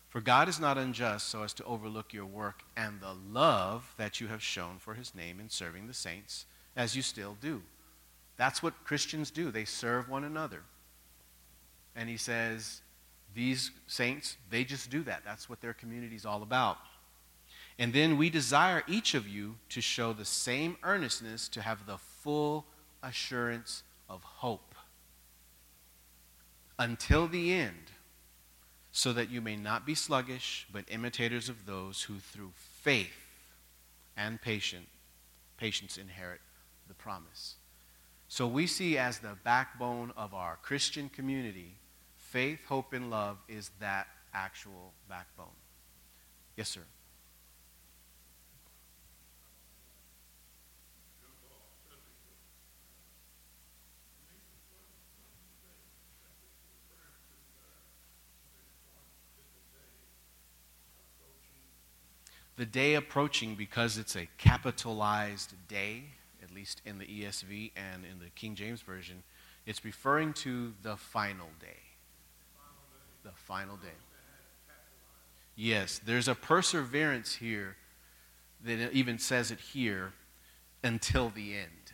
For 0.08 0.20
God 0.20 0.48
is 0.48 0.60
not 0.60 0.78
unjust 0.78 1.28
so 1.28 1.42
as 1.42 1.52
to 1.54 1.64
overlook 1.64 2.14
your 2.14 2.24
work 2.24 2.62
and 2.76 3.00
the 3.00 3.16
love 3.32 3.92
that 3.98 4.20
you 4.20 4.28
have 4.28 4.42
shown 4.42 4.78
for 4.78 4.94
his 4.94 5.12
name 5.12 5.40
in 5.40 5.50
serving 5.50 5.88
the 5.88 5.92
saints, 5.92 6.46
as 6.76 6.94
you 6.94 7.02
still 7.02 7.36
do. 7.40 7.62
That's 8.36 8.62
what 8.62 8.84
Christians 8.84 9.32
do. 9.32 9.50
They 9.50 9.64
serve 9.64 10.08
one 10.08 10.22
another. 10.22 10.62
And 11.96 12.08
he 12.08 12.16
says, 12.16 12.80
these 13.34 13.72
saints, 13.88 14.36
they 14.50 14.62
just 14.62 14.88
do 14.88 15.02
that. 15.02 15.22
That's 15.24 15.48
what 15.48 15.60
their 15.60 15.74
community 15.74 16.14
is 16.14 16.24
all 16.24 16.44
about. 16.44 16.76
And 17.78 17.92
then 17.92 18.16
we 18.16 18.30
desire 18.30 18.84
each 18.86 19.14
of 19.14 19.28
you 19.28 19.56
to 19.70 19.80
show 19.80 20.12
the 20.12 20.24
same 20.24 20.76
earnestness 20.82 21.48
to 21.48 21.60
have 21.60 21.86
the 21.86 21.98
full 22.26 22.66
assurance 23.04 23.84
of 24.10 24.20
hope 24.24 24.74
until 26.76 27.28
the 27.28 27.54
end 27.54 27.92
so 28.90 29.12
that 29.12 29.30
you 29.30 29.40
may 29.40 29.54
not 29.54 29.86
be 29.86 29.94
sluggish, 29.94 30.66
but 30.72 30.84
imitators 30.88 31.48
of 31.48 31.66
those 31.66 32.02
who 32.02 32.14
through 32.18 32.50
faith 32.82 33.14
and 34.16 34.42
patient, 34.42 34.86
patience 35.56 35.98
inherit 35.98 36.40
the 36.88 36.94
promise. 36.94 37.54
So 38.26 38.48
we 38.48 38.66
see 38.66 38.98
as 38.98 39.20
the 39.20 39.36
backbone 39.44 40.12
of 40.16 40.34
our 40.34 40.58
Christian 40.62 41.08
community, 41.08 41.76
faith, 42.16 42.58
hope, 42.66 42.92
and 42.92 43.08
love 43.08 43.38
is 43.48 43.70
that 43.78 44.08
actual 44.34 44.92
backbone. 45.08 45.46
Yes, 46.56 46.70
sir. 46.70 46.80
The 62.56 62.66
day 62.66 62.94
approaching 62.94 63.54
because 63.54 63.98
it's 63.98 64.16
a 64.16 64.28
capitalized 64.38 65.54
day, 65.68 66.04
at 66.42 66.54
least 66.54 66.80
in 66.84 66.98
the 66.98 67.04
ESV 67.04 67.72
and 67.76 68.04
in 68.04 68.18
the 68.18 68.30
King 68.34 68.54
James 68.54 68.80
Version, 68.80 69.22
it's 69.66 69.84
referring 69.84 70.32
to 70.32 70.72
the 70.82 70.96
final 70.96 71.48
day. 71.60 71.80
The 73.24 73.32
final 73.34 73.76
day. 73.76 73.88
Yes, 75.54 76.00
there's 76.04 76.28
a 76.28 76.34
perseverance 76.34 77.34
here 77.34 77.76
that 78.64 78.92
even 78.92 79.18
says 79.18 79.50
it 79.50 79.58
here 79.58 80.12
until 80.82 81.30
the 81.30 81.54
end. 81.54 81.92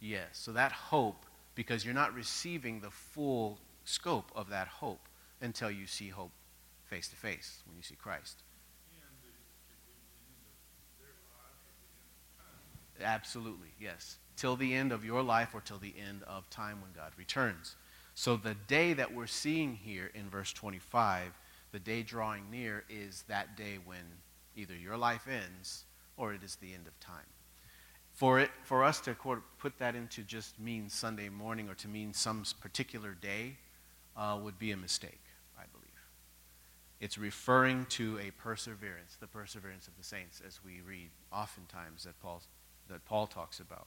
Yes, 0.00 0.28
so 0.32 0.52
that 0.52 0.72
hope, 0.72 1.26
because 1.54 1.84
you're 1.84 1.94
not 1.94 2.14
receiving 2.14 2.80
the 2.80 2.90
full 2.90 3.58
scope 3.84 4.30
of 4.34 4.48
that 4.50 4.68
hope 4.68 5.08
until 5.40 5.70
you 5.70 5.86
see 5.86 6.08
hope 6.08 6.30
face 6.86 7.08
to 7.08 7.16
face, 7.16 7.62
when 7.66 7.76
you 7.76 7.82
see 7.82 7.94
Christ. 7.94 8.42
Absolutely, 13.02 13.68
yes. 13.80 14.16
Till 14.36 14.56
the 14.56 14.74
end 14.74 14.92
of 14.92 15.04
your 15.04 15.22
life 15.22 15.54
or 15.54 15.60
till 15.60 15.78
the 15.78 15.94
end 15.98 16.22
of 16.24 16.48
time 16.50 16.80
when 16.80 16.92
God 16.92 17.12
returns. 17.16 17.76
So 18.14 18.36
the 18.36 18.54
day 18.66 18.92
that 18.92 19.14
we're 19.14 19.26
seeing 19.26 19.74
here 19.74 20.10
in 20.14 20.28
verse 20.28 20.52
25, 20.52 21.32
the 21.72 21.78
day 21.78 22.02
drawing 22.02 22.50
near, 22.50 22.84
is 22.88 23.24
that 23.28 23.56
day 23.56 23.78
when 23.84 24.04
either 24.56 24.74
your 24.74 24.96
life 24.96 25.26
ends 25.28 25.84
or 26.16 26.34
it 26.34 26.42
is 26.42 26.56
the 26.56 26.74
end 26.74 26.86
of 26.86 26.98
time. 27.00 27.26
For, 28.12 28.40
it, 28.40 28.50
for 28.62 28.84
us 28.84 29.00
to 29.02 29.16
put 29.58 29.78
that 29.78 29.94
into 29.94 30.22
just 30.22 30.60
mean 30.60 30.90
Sunday 30.90 31.30
morning 31.30 31.68
or 31.70 31.74
to 31.76 31.88
mean 31.88 32.12
some 32.12 32.44
particular 32.60 33.16
day 33.20 33.56
uh, 34.16 34.38
would 34.42 34.58
be 34.58 34.72
a 34.72 34.76
mistake, 34.76 35.22
I 35.58 35.64
believe. 35.72 35.88
It's 37.00 37.16
referring 37.16 37.86
to 37.86 38.18
a 38.18 38.30
perseverance, 38.32 39.16
the 39.18 39.26
perseverance 39.26 39.88
of 39.88 39.96
the 39.96 40.04
saints, 40.04 40.42
as 40.46 40.60
we 40.62 40.82
read 40.86 41.08
oftentimes 41.32 42.04
that 42.04 42.20
Paul 42.20 42.42
that 42.92 43.04
Paul 43.04 43.26
talks 43.26 43.58
about. 43.58 43.86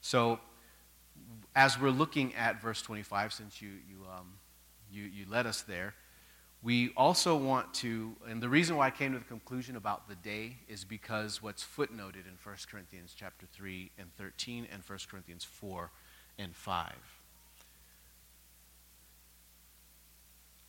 So, 0.00 0.38
as 1.56 1.80
we're 1.80 1.90
looking 1.90 2.34
at 2.34 2.62
verse 2.62 2.80
25, 2.82 3.32
since 3.32 3.60
you, 3.60 3.70
you, 3.88 3.96
um, 4.16 4.34
you, 4.90 5.02
you 5.02 5.24
led 5.28 5.46
us 5.46 5.62
there, 5.62 5.94
we 6.62 6.90
also 6.96 7.36
want 7.36 7.72
to, 7.74 8.16
and 8.28 8.42
the 8.42 8.48
reason 8.48 8.76
why 8.76 8.86
I 8.86 8.90
came 8.90 9.12
to 9.12 9.18
the 9.18 9.24
conclusion 9.24 9.76
about 9.76 10.08
the 10.08 10.16
day 10.16 10.56
is 10.68 10.84
because 10.84 11.42
what's 11.42 11.64
footnoted 11.64 12.26
in 12.26 12.36
1 12.42 12.56
Corinthians 12.70 13.14
chapter 13.16 13.46
3 13.52 13.90
and 13.98 14.14
13 14.16 14.66
and 14.72 14.82
1 14.82 14.98
Corinthians 15.08 15.44
4 15.44 15.90
and 16.38 16.54
5. 16.54 16.92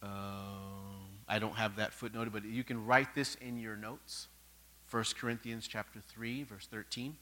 Um, 0.01 0.09
I 1.27 1.39
don't 1.39 1.55
have 1.55 1.75
that 1.75 1.91
footnoted, 1.91 2.31
but 2.31 2.45
you 2.45 2.63
can 2.63 2.85
write 2.85 3.13
this 3.15 3.35
in 3.35 3.59
your 3.59 3.75
notes. 3.75 4.27
1 4.91 5.03
Corinthians 5.19 5.67
chapter 5.67 5.99
3, 5.99 6.43
verse 6.43 6.67
13 6.67 7.15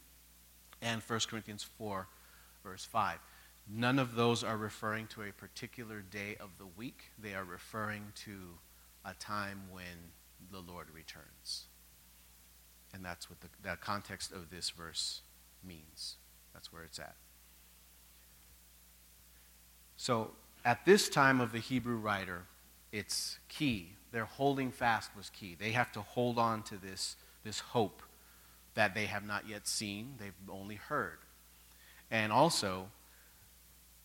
and 0.82 1.02
1 1.02 1.20
Corinthians 1.28 1.62
4, 1.78 2.06
verse 2.64 2.84
5. 2.84 3.18
None 3.70 3.98
of 3.98 4.14
those 4.14 4.42
are 4.42 4.56
referring 4.56 5.06
to 5.08 5.22
a 5.22 5.32
particular 5.32 6.00
day 6.00 6.36
of 6.40 6.50
the 6.58 6.66
week. 6.76 7.10
They 7.18 7.34
are 7.34 7.44
referring 7.44 8.12
to 8.24 8.32
a 9.04 9.14
time 9.14 9.62
when 9.70 10.12
the 10.50 10.60
Lord 10.60 10.86
returns. 10.94 11.66
And 12.94 13.04
that's 13.04 13.28
what 13.28 13.40
the, 13.40 13.48
the 13.62 13.76
context 13.76 14.32
of 14.32 14.50
this 14.50 14.70
verse 14.70 15.20
means. 15.62 16.16
That's 16.54 16.72
where 16.72 16.82
it's 16.82 16.98
at. 16.98 17.14
So, 19.96 20.30
at 20.64 20.84
this 20.84 21.08
time 21.08 21.40
of 21.40 21.52
the 21.52 21.58
Hebrew 21.58 21.96
writer, 21.96 22.44
it's 22.92 23.38
key. 23.48 23.90
Their 24.12 24.24
holding 24.24 24.70
fast 24.70 25.10
was 25.16 25.30
key. 25.30 25.56
They 25.58 25.72
have 25.72 25.92
to 25.92 26.00
hold 26.00 26.38
on 26.38 26.62
to 26.64 26.76
this, 26.76 27.16
this 27.44 27.60
hope 27.60 28.02
that 28.78 28.94
they 28.94 29.06
have 29.06 29.26
not 29.26 29.48
yet 29.48 29.66
seen, 29.66 30.14
they've 30.20 30.32
only 30.48 30.76
heard. 30.76 31.18
And 32.12 32.30
also, 32.30 32.86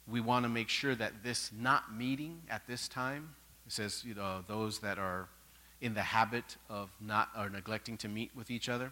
we 0.08 0.20
want 0.20 0.46
to 0.46 0.50
make 0.50 0.68
sure 0.68 0.96
that 0.96 1.24
this 1.24 1.52
not 1.56 1.96
meeting 1.96 2.42
at 2.50 2.66
this 2.66 2.88
time, 2.88 3.36
it 3.68 3.72
says, 3.72 4.04
you 4.04 4.16
know, 4.16 4.44
those 4.48 4.80
that 4.80 4.98
are 4.98 5.28
in 5.80 5.94
the 5.94 6.02
habit 6.02 6.58
of 6.72 6.90
not 7.00 7.30
or 7.38 7.52
neglecting 7.52 7.98
to 7.98 8.08
meet 8.08 8.32
with 8.36 8.50
each 8.50 8.68
other, 8.68 8.92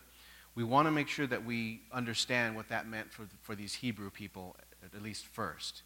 we 0.53 0.63
want 0.63 0.85
to 0.85 0.91
make 0.91 1.07
sure 1.07 1.25
that 1.25 1.43
we 1.43 1.81
understand 1.91 2.55
what 2.55 2.69
that 2.69 2.87
meant 2.87 3.11
for, 3.11 3.23
for 3.41 3.55
these 3.55 3.73
Hebrew 3.73 4.11
people, 4.11 4.55
at 4.85 5.01
least 5.01 5.25
first. 5.25 5.81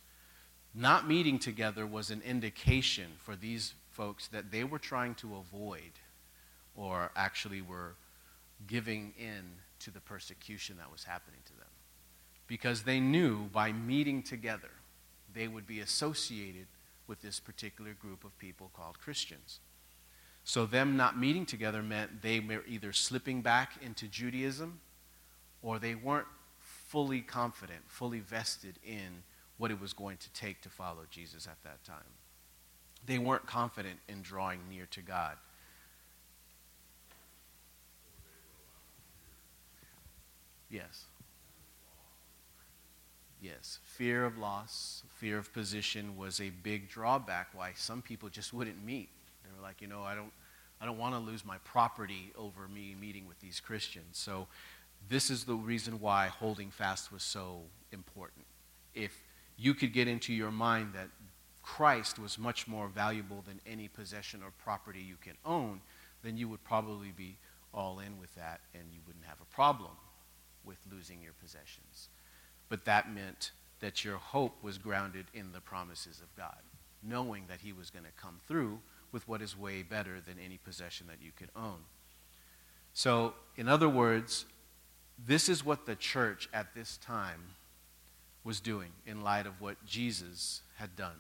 Not 0.74 1.08
meeting 1.08 1.40
together 1.40 1.88
was 1.88 2.12
an 2.12 2.22
indication 2.26 3.08
for 3.24 3.38
these 3.38 3.76
folks 3.92 4.28
that 4.28 4.52
they 4.52 4.66
were 4.66 4.78
trying 4.78 5.16
to 5.16 5.38
avoid 5.38 5.94
or 6.76 7.12
actually 7.16 7.62
were 7.62 7.94
giving 8.68 9.14
in 9.18 9.44
to 9.80 9.92
the 9.92 10.02
persecution 10.02 10.78
that 10.78 10.92
was 10.92 11.04
happening 11.04 11.40
to 11.46 11.54
them. 11.54 11.68
Because 12.48 12.84
they 12.84 13.00
knew 13.00 13.46
by 13.46 13.72
meeting 13.72 14.22
together, 14.22 14.70
they 15.34 15.48
would 15.48 15.68
be 15.68 15.80
associated 15.80 16.68
with 17.08 17.22
this 17.22 17.40
particular 17.40 17.94
group 17.94 18.24
of 18.24 18.38
people 18.38 18.72
called 18.74 19.00
Christians. 19.00 19.60
So, 20.44 20.66
them 20.66 20.96
not 20.96 21.18
meeting 21.18 21.46
together 21.46 21.82
meant 21.82 22.22
they 22.22 22.40
were 22.40 22.64
either 22.68 22.94
slipping 22.94 23.42
back 23.42 23.74
into 23.82 24.08
Judaism 24.08 24.80
or 25.64 25.80
they 25.80 25.96
weren't 25.96 26.28
fully 26.60 27.22
confident, 27.22 27.82
fully 27.88 28.20
vested 28.20 28.78
in 28.86 29.24
what 29.58 29.72
it 29.72 29.82
was 29.82 29.94
going 29.94 30.18
to 30.18 30.30
take 30.34 30.62
to 30.62 30.70
follow 30.70 31.06
Jesus 31.10 31.48
at 31.48 31.62
that 31.64 31.84
time. 31.84 31.98
They 33.06 33.18
weren't 33.18 33.48
confident 33.48 34.00
in 34.08 34.22
drawing 34.22 34.60
near 34.70 34.86
to 34.92 35.02
God. 35.02 35.38
Yes. 40.76 41.06
Yes. 43.42 43.80
Fear 43.86 44.26
of 44.26 44.38
loss, 44.38 45.04
fear 45.08 45.38
of 45.38 45.54
position 45.54 46.18
was 46.18 46.42
a 46.42 46.50
big 46.50 46.90
drawback 46.90 47.48
why 47.54 47.72
some 47.76 48.02
people 48.02 48.28
just 48.28 48.54
wouldn't 48.54 48.84
meet. 48.84 49.08
They 49.44 49.50
were 49.56 49.64
like, 49.64 49.82
you 49.82 49.88
know, 49.88 50.04
I 50.04 50.16
don't, 50.16 50.34
I 50.82 50.86
don't 50.86 50.98
want 50.98 51.16
to 51.16 51.20
lose 51.20 51.46
my 51.46 51.60
property 51.60 52.34
over 52.38 52.68
me 52.68 52.94
meeting 53.00 53.26
with 53.26 53.40
these 53.40 53.62
Christians. 53.62 54.18
So 54.18 54.48
this 55.08 55.30
is 55.30 55.46
the 55.46 55.56
reason 55.56 56.02
why 56.02 56.28
holding 56.28 56.72
fast 56.72 57.10
was 57.10 57.24
so 57.24 57.62
important. 57.94 58.46
If 58.94 59.18
you 59.56 59.76
could 59.76 59.94
get 59.94 60.10
into 60.10 60.34
your 60.34 60.52
mind 60.52 60.92
that 60.94 61.08
Christ 61.64 62.20
was 62.20 62.38
much 62.38 62.68
more 62.68 62.90
valuable 62.90 63.46
than 63.48 63.62
any 63.66 63.88
possession 63.88 64.42
or 64.44 64.52
property 64.62 65.00
you 65.00 65.16
can 65.22 65.36
own, 65.46 65.80
then 66.22 66.36
you 66.36 66.50
would 66.50 66.66
probably 66.66 67.14
be 67.16 67.38
all 67.74 68.00
in 68.00 68.20
with 68.20 68.36
that 68.36 68.60
and 68.74 68.84
you 68.92 69.00
wouldn't 69.08 69.26
have 69.26 69.40
a 69.42 69.56
problem 69.56 69.92
with 70.66 70.78
losing 70.92 71.22
your 71.22 71.34
possessions. 71.34 72.10
But 72.70 72.86
that 72.86 73.14
meant 73.14 73.52
that 73.80 74.04
your 74.04 74.18
hope 74.18 74.64
was 74.64 74.78
grounded 74.78 75.26
in 75.34 75.52
the 75.52 75.62
promises 75.62 76.22
of 76.22 76.36
God, 76.36 76.58
knowing 77.04 77.44
that 77.48 77.62
He 77.62 77.74
was 77.74 77.90
going 77.90 78.06
to 78.06 78.12
come 78.22 78.40
through 78.48 78.80
with 79.12 79.28
what 79.28 79.42
is 79.42 79.58
way 79.58 79.84
better 79.84 80.20
than 80.26 80.38
any 80.44 80.58
possession 80.58 81.08
that 81.08 81.22
you 81.22 81.32
could 81.36 81.50
own. 81.56 81.80
So, 82.94 83.34
in 83.58 83.68
other 83.68 83.90
words, 83.90 84.46
this 85.24 85.50
is 85.50 85.66
what 85.66 85.86
the 85.86 85.96
church 85.96 86.50
at 86.54 86.74
this 86.74 86.98
time 86.98 87.42
was 88.44 88.60
doing 88.60 88.92
in 89.06 89.24
light 89.24 89.46
of 89.46 89.60
what 89.60 89.84
Jesus 89.86 90.62
had 90.76 90.96
done. 90.96 91.20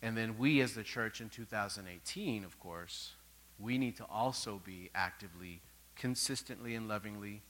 And 0.00 0.16
then 0.16 0.36
we, 0.38 0.60
as 0.60 0.74
the 0.74 0.82
church 0.82 1.20
in 1.20 1.28
2018, 1.28 2.44
of 2.44 2.58
course, 2.58 3.12
we 3.58 3.78
need 3.78 3.96
to 3.96 4.04
also 4.10 4.60
be 4.64 4.90
actively, 4.94 5.60
consistently, 5.96 6.74
and 6.74 6.88
lovingly 6.88 7.42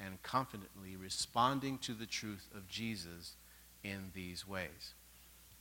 and 0.00 0.22
confidently 0.22 0.96
responding 0.96 1.78
to 1.78 1.92
the 1.92 2.06
truth 2.06 2.48
of 2.54 2.68
Jesus 2.68 3.34
in 3.82 4.10
these 4.14 4.46
ways. 4.46 4.94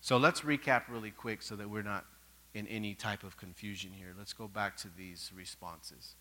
So 0.01 0.17
let's 0.17 0.41
recap 0.41 0.83
really 0.89 1.11
quick 1.11 1.41
so 1.41 1.55
that 1.55 1.69
we're 1.69 1.81
not 1.81 2.05
in 2.53 2.67
any 2.67 2.93
type 2.93 3.23
of 3.23 3.37
confusion 3.37 3.91
here. 3.95 4.13
Let's 4.17 4.33
go 4.33 4.47
back 4.47 4.77
to 4.77 4.87
these 4.95 5.31
responses. 5.35 6.15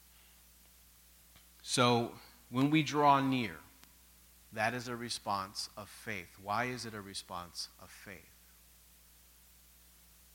So 1.63 2.13
when 2.51 2.71
we 2.71 2.83
draw 2.83 3.21
near, 3.21 3.57
that 4.53 4.75
is 4.75 4.89
a 4.89 4.97
response 4.97 5.69
of 5.77 5.89
faith. 5.89 6.39
Why 6.43 6.65
is 6.67 6.87
it 6.87 6.95
a 6.95 7.01
response 7.01 7.69
of 7.83 7.91
faith? 7.91 8.17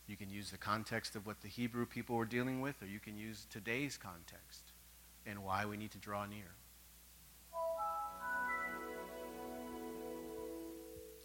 You 0.08 0.18
can 0.18 0.30
use 0.30 0.52
the 0.52 0.58
context 0.58 1.16
of 1.16 1.26
what 1.26 1.42
the 1.42 1.48
Hebrew 1.48 1.86
people 1.86 2.18
were 2.18 2.26
dealing 2.26 2.62
with, 2.62 2.82
or 2.82 2.86
you 2.86 3.00
can 3.00 3.18
use 3.18 3.48
today's 3.50 3.98
context 3.98 4.74
and 5.26 5.44
why 5.44 5.66
we 5.66 5.78
need 5.78 5.92
to 5.92 5.98
draw 5.98 6.26
near. 6.26 6.52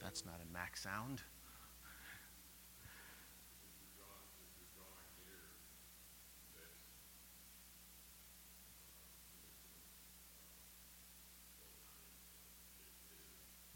That's 0.06 0.24
not 0.24 0.40
a 0.40 0.46
Mac 0.52 0.76
sound. 0.76 1.22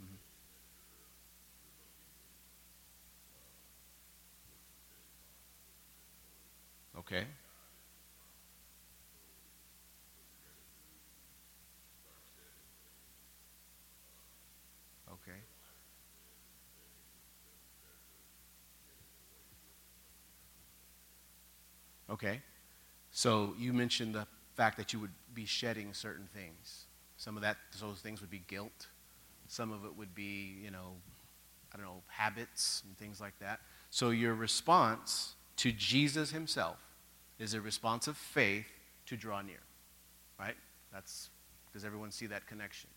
Mm-hmm. 0.01 0.15
Okay. 7.01 7.25
Okay. 15.13 15.41
Okay. 22.11 22.41
So 23.13 23.55
you 23.59 23.73
mentioned 23.73 24.15
the 24.15 24.27
fact 24.57 24.77
that 24.77 24.93
you 24.93 24.99
would 25.01 25.13
be 25.35 25.47
shedding 25.47 25.95
certain 25.95 26.29
things. 26.35 26.87
Some 27.17 27.37
of 27.37 27.43
that, 27.43 27.57
those 27.81 28.01
things 28.01 28.21
would 28.21 28.31
be 28.31 28.43
guilt. 28.47 28.89
Some 29.49 29.73
of 29.73 29.85
it 29.85 29.97
would 29.97 30.15
be, 30.15 30.57
you 30.63 30.71
know, 30.71 30.93
I 31.73 31.77
don't 31.77 31.87
know, 31.87 32.03
habits 32.09 32.83
and 32.87 32.97
things 32.97 33.21
like 33.21 33.39
that. 33.41 33.61
So 33.91 34.11
your 34.11 34.35
response 34.35 35.35
to 35.57 35.73
Jesus 35.73 36.31
himself 36.31 36.79
is 37.39 37.55
a 37.55 37.61
response 37.61 38.07
of 38.07 38.17
faith 38.17 38.67
to 39.07 39.17
draw 39.17 39.41
near. 39.43 39.61
Right? 40.39 40.57
That's 40.93 41.31
does 41.73 41.85
everyone 41.85 42.11
see 42.11 42.27
that 42.27 42.47
connection? 42.47 42.91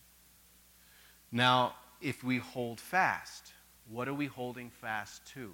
Now, 1.32 1.76
if 2.02 2.24
we 2.24 2.38
hold 2.38 2.80
fast, 2.80 3.54
what 3.90 4.08
are 4.08 4.14
we 4.14 4.26
holding 4.26 4.70
fast 4.70 5.26
to? 5.34 5.54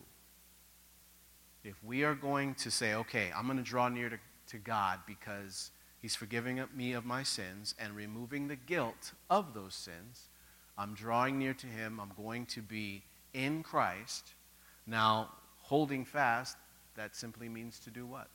If 1.64 1.76
we 1.84 2.04
are 2.04 2.16
going 2.16 2.56
to 2.56 2.72
say, 2.72 2.94
okay, 2.94 3.32
I'm 3.36 3.46
going 3.46 3.58
to 3.58 3.64
draw 3.64 3.90
near 3.90 4.10
to, 4.10 4.18
to 4.50 4.58
God 4.58 5.00
because 5.06 5.72
He's 6.02 6.16
forgiving 6.16 6.64
me 6.74 6.94
of 6.94 7.06
my 7.06 7.24
sins 7.24 7.76
and 7.78 7.94
removing 7.96 8.48
the 8.48 8.56
guilt 8.56 9.12
of 9.30 9.54
those 9.54 9.76
sins, 9.76 10.30
I'm 10.78 10.94
drawing 10.94 11.38
near 11.38 11.54
to 11.54 11.68
Him, 11.68 12.00
I'm 12.00 12.12
going 12.16 12.46
to 12.48 12.62
be 12.62 13.04
in 13.34 13.64
Christ. 13.64 14.34
Now, 14.88 15.30
holding 15.60 16.06
fast, 16.06 16.56
that 16.96 17.16
simply 17.16 17.50
means 17.50 17.80
to 17.80 17.90
do 17.90 18.06
what? 18.06 18.28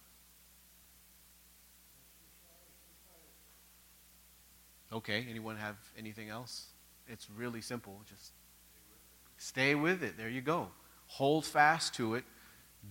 Okay, 4.92 5.26
anyone 5.28 5.56
have 5.56 5.76
anything 5.98 6.28
else? 6.28 6.66
It's 7.08 7.28
really 7.36 7.60
simple. 7.60 8.00
Just 8.08 8.32
stay 9.38 9.74
with 9.74 10.02
it. 10.02 10.16
There 10.16 10.28
you 10.28 10.40
go. 10.40 10.68
Hold 11.06 11.44
fast 11.44 11.94
to 11.94 12.14
it, 12.14 12.24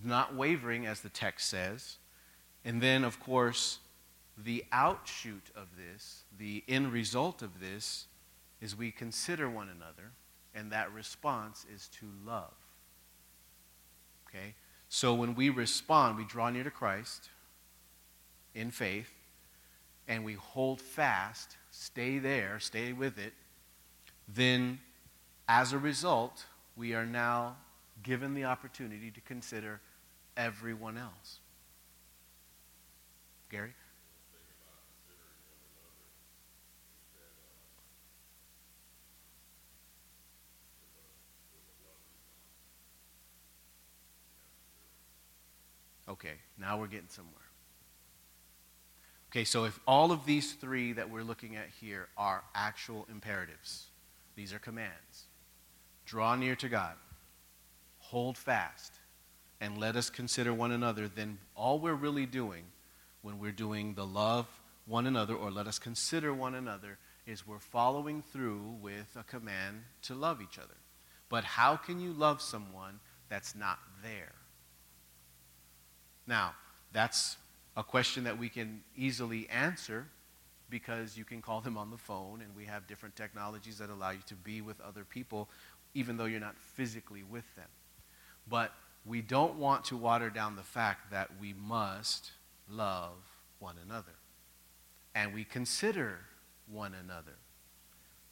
not 0.02 0.34
wavering, 0.34 0.86
as 0.86 1.00
the 1.00 1.08
text 1.08 1.48
says. 1.48 1.96
And 2.64 2.80
then, 2.80 3.04
of 3.04 3.20
course, 3.20 3.78
the 4.36 4.64
outshoot 4.72 5.50
of 5.54 5.68
this, 5.76 6.24
the 6.36 6.64
end 6.66 6.92
result 6.92 7.42
of 7.42 7.60
this, 7.60 8.06
is 8.60 8.76
we 8.76 8.90
consider 8.90 9.48
one 9.48 9.68
another, 9.68 10.12
and 10.54 10.72
that 10.72 10.92
response 10.92 11.66
is 11.72 11.88
to 11.88 12.06
love. 12.24 12.54
Okay? 14.28 14.54
So 14.88 15.14
when 15.14 15.34
we 15.34 15.50
respond, 15.50 16.16
we 16.16 16.24
draw 16.24 16.50
near 16.50 16.64
to 16.64 16.70
Christ 16.70 17.28
in 18.54 18.70
faith, 18.70 19.10
and 20.08 20.24
we 20.24 20.34
hold 20.34 20.80
fast 20.80 21.56
stay 21.74 22.18
there, 22.18 22.58
stay 22.60 22.92
with 22.92 23.18
it, 23.18 23.32
then 24.28 24.78
as 25.48 25.72
a 25.72 25.78
result, 25.78 26.44
we 26.76 26.94
are 26.94 27.04
now 27.04 27.56
given 28.02 28.34
the 28.34 28.44
opportunity 28.44 29.10
to 29.10 29.20
consider 29.20 29.80
everyone 30.36 30.98
else. 30.98 31.38
Gary? 33.50 33.72
Okay, 46.08 46.34
now 46.58 46.78
we're 46.78 46.86
getting 46.86 47.08
somewhere. 47.08 47.34
Okay, 49.30 49.44
so 49.44 49.64
if 49.64 49.80
all 49.88 50.12
of 50.12 50.24
these 50.26 50.52
three 50.52 50.92
that 50.92 51.10
we're 51.10 51.24
looking 51.24 51.56
at 51.56 51.66
here 51.80 52.08
are 52.16 52.44
actual 52.54 53.06
imperatives, 53.10 53.86
these 54.36 54.52
are 54.52 54.58
commands. 54.58 55.24
Draw 56.06 56.36
near 56.36 56.54
to 56.56 56.68
God, 56.68 56.94
hold 58.14 58.38
fast, 58.38 58.92
and 59.60 59.76
let 59.76 59.96
us 59.96 60.08
consider 60.08 60.54
one 60.54 60.70
another, 60.70 61.08
then 61.08 61.36
all 61.56 61.80
we're 61.80 61.94
really 61.94 62.26
doing 62.26 62.62
when 63.22 63.40
we're 63.40 63.50
doing 63.50 63.92
the 63.94 64.06
love 64.06 64.46
one 64.86 65.08
another 65.08 65.34
or 65.34 65.50
let 65.50 65.66
us 65.66 65.80
consider 65.80 66.32
one 66.32 66.54
another 66.54 66.96
is 67.26 67.44
we're 67.44 67.58
following 67.58 68.22
through 68.22 68.76
with 68.80 69.16
a 69.18 69.24
command 69.24 69.82
to 70.02 70.14
love 70.14 70.40
each 70.40 70.60
other. 70.60 70.76
But 71.28 71.42
how 71.42 71.74
can 71.74 71.98
you 71.98 72.12
love 72.12 72.40
someone 72.40 73.00
that's 73.28 73.56
not 73.56 73.80
there? 74.00 74.34
Now, 76.24 76.54
that's 76.92 77.36
a 77.76 77.82
question 77.82 78.22
that 78.24 78.38
we 78.38 78.48
can 78.48 78.82
easily 78.96 79.48
answer 79.48 80.06
because 80.70 81.18
you 81.18 81.24
can 81.24 81.42
call 81.42 81.60
them 81.60 81.76
on 81.76 81.90
the 81.90 81.98
phone 81.98 82.42
and 82.42 82.54
we 82.54 82.66
have 82.66 82.86
different 82.86 83.16
technologies 83.16 83.78
that 83.78 83.90
allow 83.90 84.10
you 84.10 84.22
to 84.28 84.36
be 84.36 84.60
with 84.60 84.80
other 84.80 85.02
people 85.02 85.48
even 85.94 86.16
though 86.16 86.26
you're 86.26 86.38
not 86.38 86.56
physically 86.76 87.24
with 87.24 87.56
them. 87.56 87.66
But 88.48 88.72
we 89.04 89.20
don't 89.20 89.56
want 89.56 89.84
to 89.86 89.96
water 89.96 90.30
down 90.30 90.56
the 90.56 90.62
fact 90.62 91.10
that 91.10 91.30
we 91.40 91.54
must 91.54 92.32
love 92.68 93.14
one 93.58 93.76
another. 93.84 94.12
And 95.14 95.32
we 95.32 95.44
consider 95.44 96.18
one 96.70 96.94
another. 96.94 97.36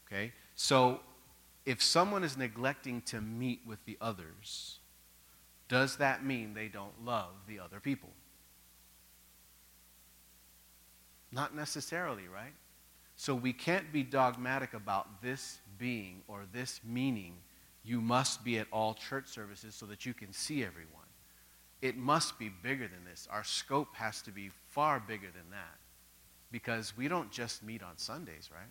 Okay? 0.07 0.33
So 0.55 1.01
if 1.65 1.83
someone 1.83 2.25
is 2.25 2.37
neglecting 2.37 3.03
to 3.03 3.21
meet 3.21 3.61
with 3.67 3.85
the 3.85 3.97
others, 4.01 4.79
does 5.69 5.97
that 5.97 6.25
mean 6.25 6.55
they 6.55 6.69
don't 6.69 7.05
love 7.05 7.31
the 7.47 7.59
other 7.59 7.81
people? 7.81 8.11
Not 11.31 11.55
necessarily, 11.55 12.29
right? 12.29 12.53
So 13.17 13.35
we 13.35 13.53
can't 13.53 13.93
be 13.93 14.03
dogmatic 14.03 14.75
about 14.75 15.23
this 15.23 15.59
being 15.79 16.23
or 16.29 16.43
this 16.53 16.81
meaning. 16.85 17.37
You 17.85 18.01
must 18.01 18.45
be 18.45 18.59
at 18.59 18.69
all 18.71 18.95
church 18.95 19.27
services 19.27 19.75
so 19.75 19.87
that 19.87 20.07
you 20.07 20.15
can 20.15 20.33
see 20.33 20.65
everyone. 20.65 21.03
It 21.81 21.97
must 21.97 22.39
be 22.39 22.49
bigger 22.49 22.87
than 22.87 23.05
this. 23.05 23.27
Our 23.31 23.43
scope 23.43 23.95
has 23.95 24.23
to 24.23 24.31
be 24.31 24.51
far 24.71 25.01
bigger 25.01 25.29
than 25.35 25.51
that 25.51 25.79
because 26.53 26.97
we 26.97 27.09
don't 27.09 27.31
just 27.33 27.65
meet 27.65 27.83
on 27.83 27.99
Sundays, 27.99 28.51
right? 28.53 28.69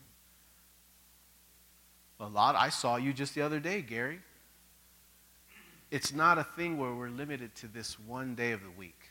A 2.22 2.30
lot, 2.30 2.56
I 2.56 2.70
saw 2.70 2.96
you 2.96 3.12
just 3.12 3.36
the 3.36 3.42
other 3.42 3.60
day, 3.60 3.82
Gary. 3.82 4.20
It's 5.90 6.14
not 6.14 6.38
a 6.38 6.44
thing 6.44 6.78
where 6.78 6.94
we're 6.94 7.10
limited 7.10 7.54
to 7.56 7.68
this 7.68 8.00
one 8.00 8.36
day 8.36 8.54
of 8.54 8.62
the 8.62 8.70
week, 8.70 9.10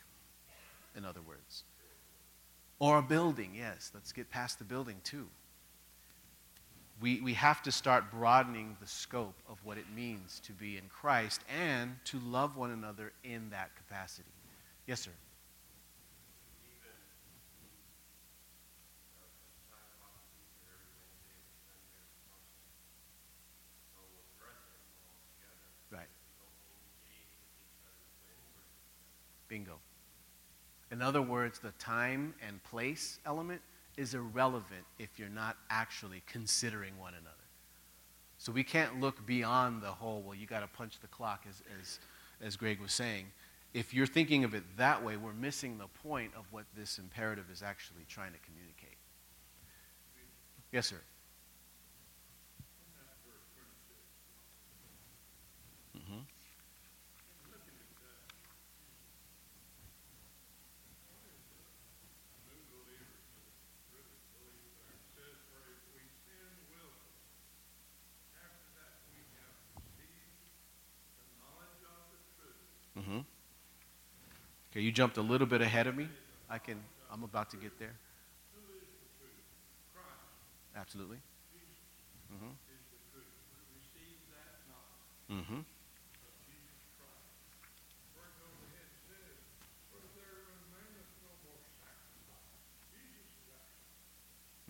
in 0.95 1.05
other 1.05 1.21
words. 1.21 1.63
Or 2.79 2.97
a 2.97 3.01
building, 3.03 3.51
yes. 3.55 3.91
Let's 3.93 4.11
get 4.11 4.31
past 4.31 4.57
the 4.57 4.65
building 4.65 4.97
too. 5.03 5.27
We, 7.01 7.19
we 7.19 7.33
have 7.33 7.63
to 7.63 7.71
start 7.71 8.11
broadening 8.11 8.77
the 8.79 8.85
scope 8.85 9.33
of 9.49 9.57
what 9.63 9.79
it 9.79 9.85
means 9.95 10.39
to 10.45 10.51
be 10.51 10.77
in 10.77 10.83
Christ 10.87 11.41
and 11.49 11.95
to 12.05 12.19
love 12.19 12.57
one 12.57 12.69
another 12.69 13.11
in 13.23 13.49
that 13.49 13.71
capacity. 13.75 14.29
Yes, 14.85 15.01
sir. 15.01 15.09
Right. 25.91 26.01
Bingo. 29.47 29.79
In 30.91 31.01
other 31.01 31.23
words, 31.23 31.57
the 31.57 31.71
time 31.79 32.35
and 32.47 32.63
place 32.63 33.17
element 33.25 33.61
is 34.01 34.15
irrelevant 34.15 34.83
if 34.97 35.19
you're 35.19 35.29
not 35.29 35.55
actually 35.69 36.23
considering 36.25 36.97
one 36.97 37.13
another. 37.13 37.35
So 38.39 38.51
we 38.51 38.63
can't 38.63 38.99
look 38.99 39.23
beyond 39.27 39.83
the 39.83 39.91
whole, 39.91 40.23
well, 40.23 40.33
you 40.33 40.47
got 40.47 40.61
to 40.61 40.67
punch 40.67 40.99
the 40.99 41.07
clock, 41.07 41.45
as, 41.47 41.61
as, 41.79 41.99
as 42.41 42.55
Greg 42.55 42.81
was 42.81 42.91
saying. 42.91 43.27
If 43.75 43.93
you're 43.93 44.07
thinking 44.07 44.43
of 44.43 44.55
it 44.55 44.63
that 44.77 45.03
way, 45.05 45.15
we're 45.15 45.33
missing 45.33 45.77
the 45.77 45.87
point 46.01 46.31
of 46.35 46.45
what 46.49 46.65
this 46.75 46.97
imperative 46.97 47.45
is 47.53 47.61
actually 47.61 48.03
trying 48.09 48.33
to 48.33 48.39
communicate. 48.39 48.97
Yes, 50.71 50.87
sir. 50.87 50.97
Okay, 74.71 74.81
you 74.81 74.91
jumped 74.91 75.17
a 75.17 75.21
little 75.21 75.47
bit 75.47 75.61
ahead 75.61 75.87
of 75.87 75.95
me. 75.95 76.07
I 76.49 76.57
can. 76.57 76.77
I'm 77.11 77.23
about 77.23 77.49
to 77.51 77.57
get 77.57 77.77
there. 77.77 77.93
Absolutely. 80.75 81.17
Mm-hmm. 82.33 82.51
Mm-hmm. 85.33 85.59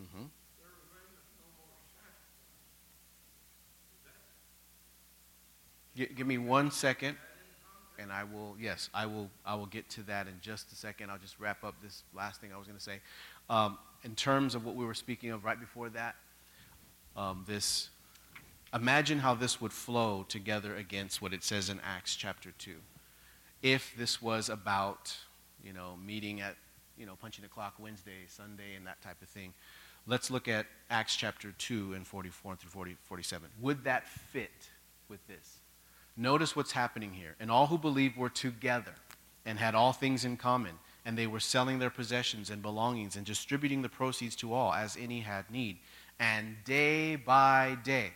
Mm-hmm. 0.02 0.26
Give 6.16 6.26
me 6.26 6.38
one 6.38 6.72
second, 6.72 7.18
and 8.02 8.12
I 8.12 8.24
will. 8.24 8.56
Yes, 8.60 8.90
I 8.94 9.06
will. 9.06 9.30
I 9.46 9.56
will 9.56 9.66
get 9.66 9.90
to 9.92 10.04
that 10.04 10.28
in 10.28 10.34
just 10.42 10.72
a 10.72 10.76
second. 10.76 11.10
I'll 11.10 11.18
just 11.18 11.40
wrap 11.40 11.64
up 11.64 11.76
this 11.82 12.04
last 12.14 12.42
thing 12.42 12.52
I 12.54 12.58
was 12.58 12.68
going 12.68 12.78
to 12.78 12.84
say. 12.84 13.00
Um, 13.50 13.78
in 14.04 14.16
terms 14.16 14.56
of 14.56 14.66
what 14.66 14.76
we 14.76 14.86
were 14.86 14.94
speaking 14.94 15.32
of 15.32 15.46
right 15.46 15.60
before 15.60 15.90
that, 15.90 16.16
um, 17.16 17.46
this. 17.48 17.90
Imagine 18.74 19.20
how 19.20 19.36
this 19.36 19.60
would 19.60 19.74
flow 19.74 20.26
together 20.30 20.76
against 20.78 21.22
what 21.22 21.34
it 21.34 21.44
says 21.44 21.70
in 21.70 21.82
Acts 21.82 22.16
chapter 22.16 22.52
two. 22.58 22.78
If 23.62 23.94
this 23.98 24.22
was 24.22 24.48
about, 24.48 25.16
you 25.64 25.74
know, 25.74 25.98
meeting 26.04 26.40
at, 26.40 26.56
you 26.98 27.06
know, 27.06 27.18
punching 27.22 27.44
the 27.44 27.50
clock 27.50 27.74
Wednesday, 27.80 28.26
Sunday, 28.28 28.76
and 28.76 28.88
that 28.88 29.02
type 29.02 29.22
of 29.22 29.28
thing. 29.28 29.54
Let's 30.08 30.32
look 30.32 30.48
at 30.48 30.66
Acts 30.90 31.16
chapter 31.16 31.52
2 31.52 31.94
and 31.94 32.08
44 32.08 32.56
through 32.56 32.70
40, 32.72 32.98
47. 33.04 33.50
Would 33.62 33.84
that 33.84 34.08
fit 34.08 34.50
with 35.10 35.26
this? 35.28 35.61
Notice 36.18 36.56
what's 36.56 36.72
happening 36.72 37.14
here. 37.14 37.36
And 37.40 37.50
all 37.50 37.68
who 37.68 37.78
believed 37.78 38.18
were 38.18 38.30
together 38.30 38.94
and 39.46 39.58
had 39.58 39.76
all 39.76 39.94
things 39.94 40.26
in 40.26 40.38
common, 40.38 40.74
and 41.06 41.18
they 41.18 41.28
were 41.28 41.40
selling 41.40 41.80
their 41.80 41.90
possessions 41.90 42.50
and 42.50 42.62
belongings 42.62 43.16
and 43.16 43.26
distributing 43.26 43.82
the 43.82 43.90
proceeds 43.90 44.36
to 44.38 44.54
all 44.54 44.74
as 44.74 44.98
any 44.98 45.22
had 45.22 45.50
need. 45.50 45.78
And 46.20 46.58
day 46.64 47.16
by 47.16 47.78
day, 47.84 48.12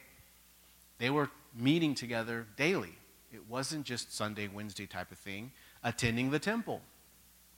they 1.00 1.10
were 1.10 1.30
meeting 1.58 1.96
together 1.96 2.46
daily. 2.58 2.94
It 3.34 3.50
wasn't 3.50 3.86
just 3.86 4.16
Sunday, 4.16 4.48
Wednesday 4.48 4.86
type 4.86 5.12
of 5.12 5.18
thing, 5.18 5.52
attending 5.84 6.30
the 6.30 6.40
temple 6.40 6.82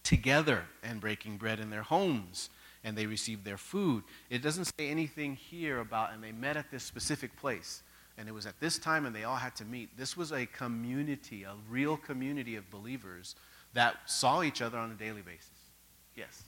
together 0.04 0.64
and 0.82 1.02
breaking 1.02 1.38
bread 1.38 1.60
in 1.60 1.70
their 1.70 1.84
homes 1.84 2.50
and 2.88 2.98
they 2.98 3.06
received 3.06 3.44
their 3.44 3.58
food. 3.58 4.04
It 4.30 4.42
doesn't 4.42 4.72
say 4.80 4.90
anything 4.90 5.36
here 5.36 5.80
about, 5.80 6.14
and 6.14 6.24
they 6.24 6.32
met 6.32 6.56
at 6.56 6.72
this 6.72 6.84
specific 6.84 7.36
place. 7.36 7.84
And 8.18 8.28
it 8.28 8.32
was 8.32 8.46
at 8.48 8.60
this 8.60 8.80
time, 8.80 9.06
and 9.06 9.16
they 9.16 9.24
all 9.26 9.36
had 9.36 9.56
to 9.58 9.66
meet. 9.66 9.96
This 9.96 10.18
was 10.18 10.32
a 10.32 10.46
community, 10.48 11.44
a 11.44 11.54
real 11.70 11.98
community 11.98 12.56
of 12.56 12.70
believers 12.72 13.36
that 13.74 13.96
saw 14.08 14.42
each 14.42 14.62
other 14.62 14.78
on 14.78 14.92
a 14.92 14.96
daily 14.96 15.22
basis. 15.22 15.52
Yes. 16.16 16.44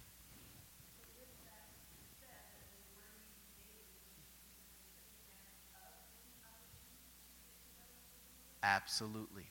Absolutely. 8.63 9.45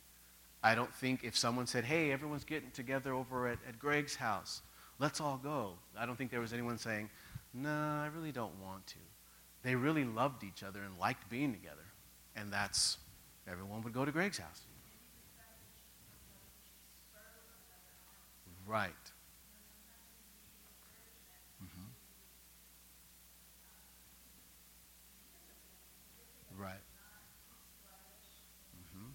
I 0.63 0.75
don't 0.75 0.93
think 0.93 1.23
if 1.23 1.37
someone 1.37 1.67
said, 1.67 1.85
hey, 1.85 2.11
everyone's 2.13 2.45
getting 2.45 2.71
together 2.73 3.15
over 3.15 3.49
at, 3.49 3.59
at 3.67 3.79
Greg's 3.79 4.17
house, 4.17 4.63
let's 4.99 5.21
all 5.21 5.41
go. 5.43 5.75
I 5.97 6.05
don't 6.05 6.17
think 6.17 6.31
there 6.31 6.41
was 6.41 6.53
anyone 6.53 6.79
saying, 6.79 7.09
no, 7.55 7.71
I 7.71 8.11
really 8.15 8.33
don't 8.33 8.59
want 8.61 8.87
to. 8.89 8.99
They 9.63 9.75
really 9.75 10.05
loved 10.05 10.45
each 10.45 10.63
other 10.63 10.83
and 10.83 10.99
liked 10.99 11.29
being 11.31 11.53
together. 11.53 11.88
And 12.39 12.53
that's, 12.53 12.99
everyone 13.51 13.83
would 13.83 13.93
go 13.93 14.05
to 14.05 14.13
Greg's 14.13 14.39
house. 14.39 14.63
Right. 18.67 18.93
Mm-hmm. 21.63 21.89
Right. 26.61 26.81
Mm-hmm. 28.77 29.11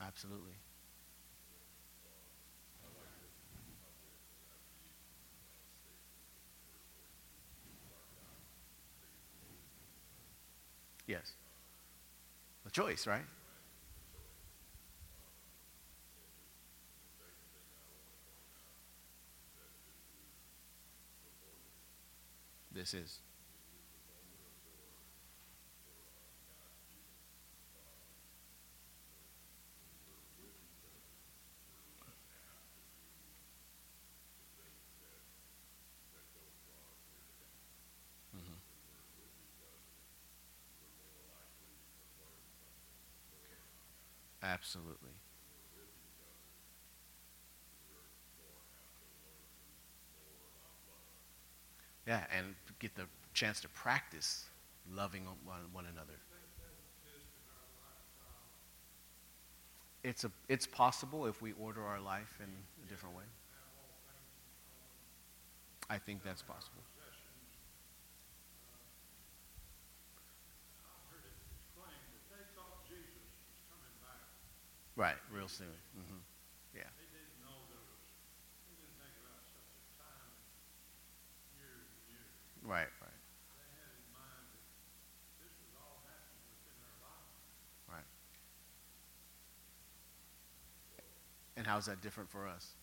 Absolutely. 0.00 0.55
Yes. 11.06 11.32
The 12.64 12.70
choice, 12.70 13.06
right? 13.06 13.22
This 22.72 22.92
is. 22.92 23.20
Absolutely. 44.56 45.10
Yeah, 52.06 52.24
and 52.36 52.54
get 52.78 52.94
the 52.94 53.06
chance 53.34 53.60
to 53.62 53.68
practice 53.68 54.44
loving 54.90 55.24
one, 55.44 55.60
one 55.72 55.86
another. 55.86 56.14
It's, 60.02 60.24
a, 60.24 60.30
it's 60.48 60.66
possible 60.66 61.26
if 61.26 61.42
we 61.42 61.52
order 61.52 61.82
our 61.84 62.00
life 62.00 62.38
in 62.42 62.48
a 62.84 62.88
different 62.88 63.16
way. 63.16 63.24
I 65.90 65.98
think 65.98 66.22
that's 66.22 66.42
possible. 66.42 66.82
Right, 74.96 75.16
real 75.30 75.48
soon. 75.48 75.68
hmm 75.94 76.18
Yeah. 76.74 76.88
Right, 82.62 82.88
right, 83.00 83.10
right. 87.92 88.04
And 91.56 91.66
how's 91.66 91.86
that 91.86 92.00
different 92.00 92.30
for 92.30 92.46
us? 92.46 92.74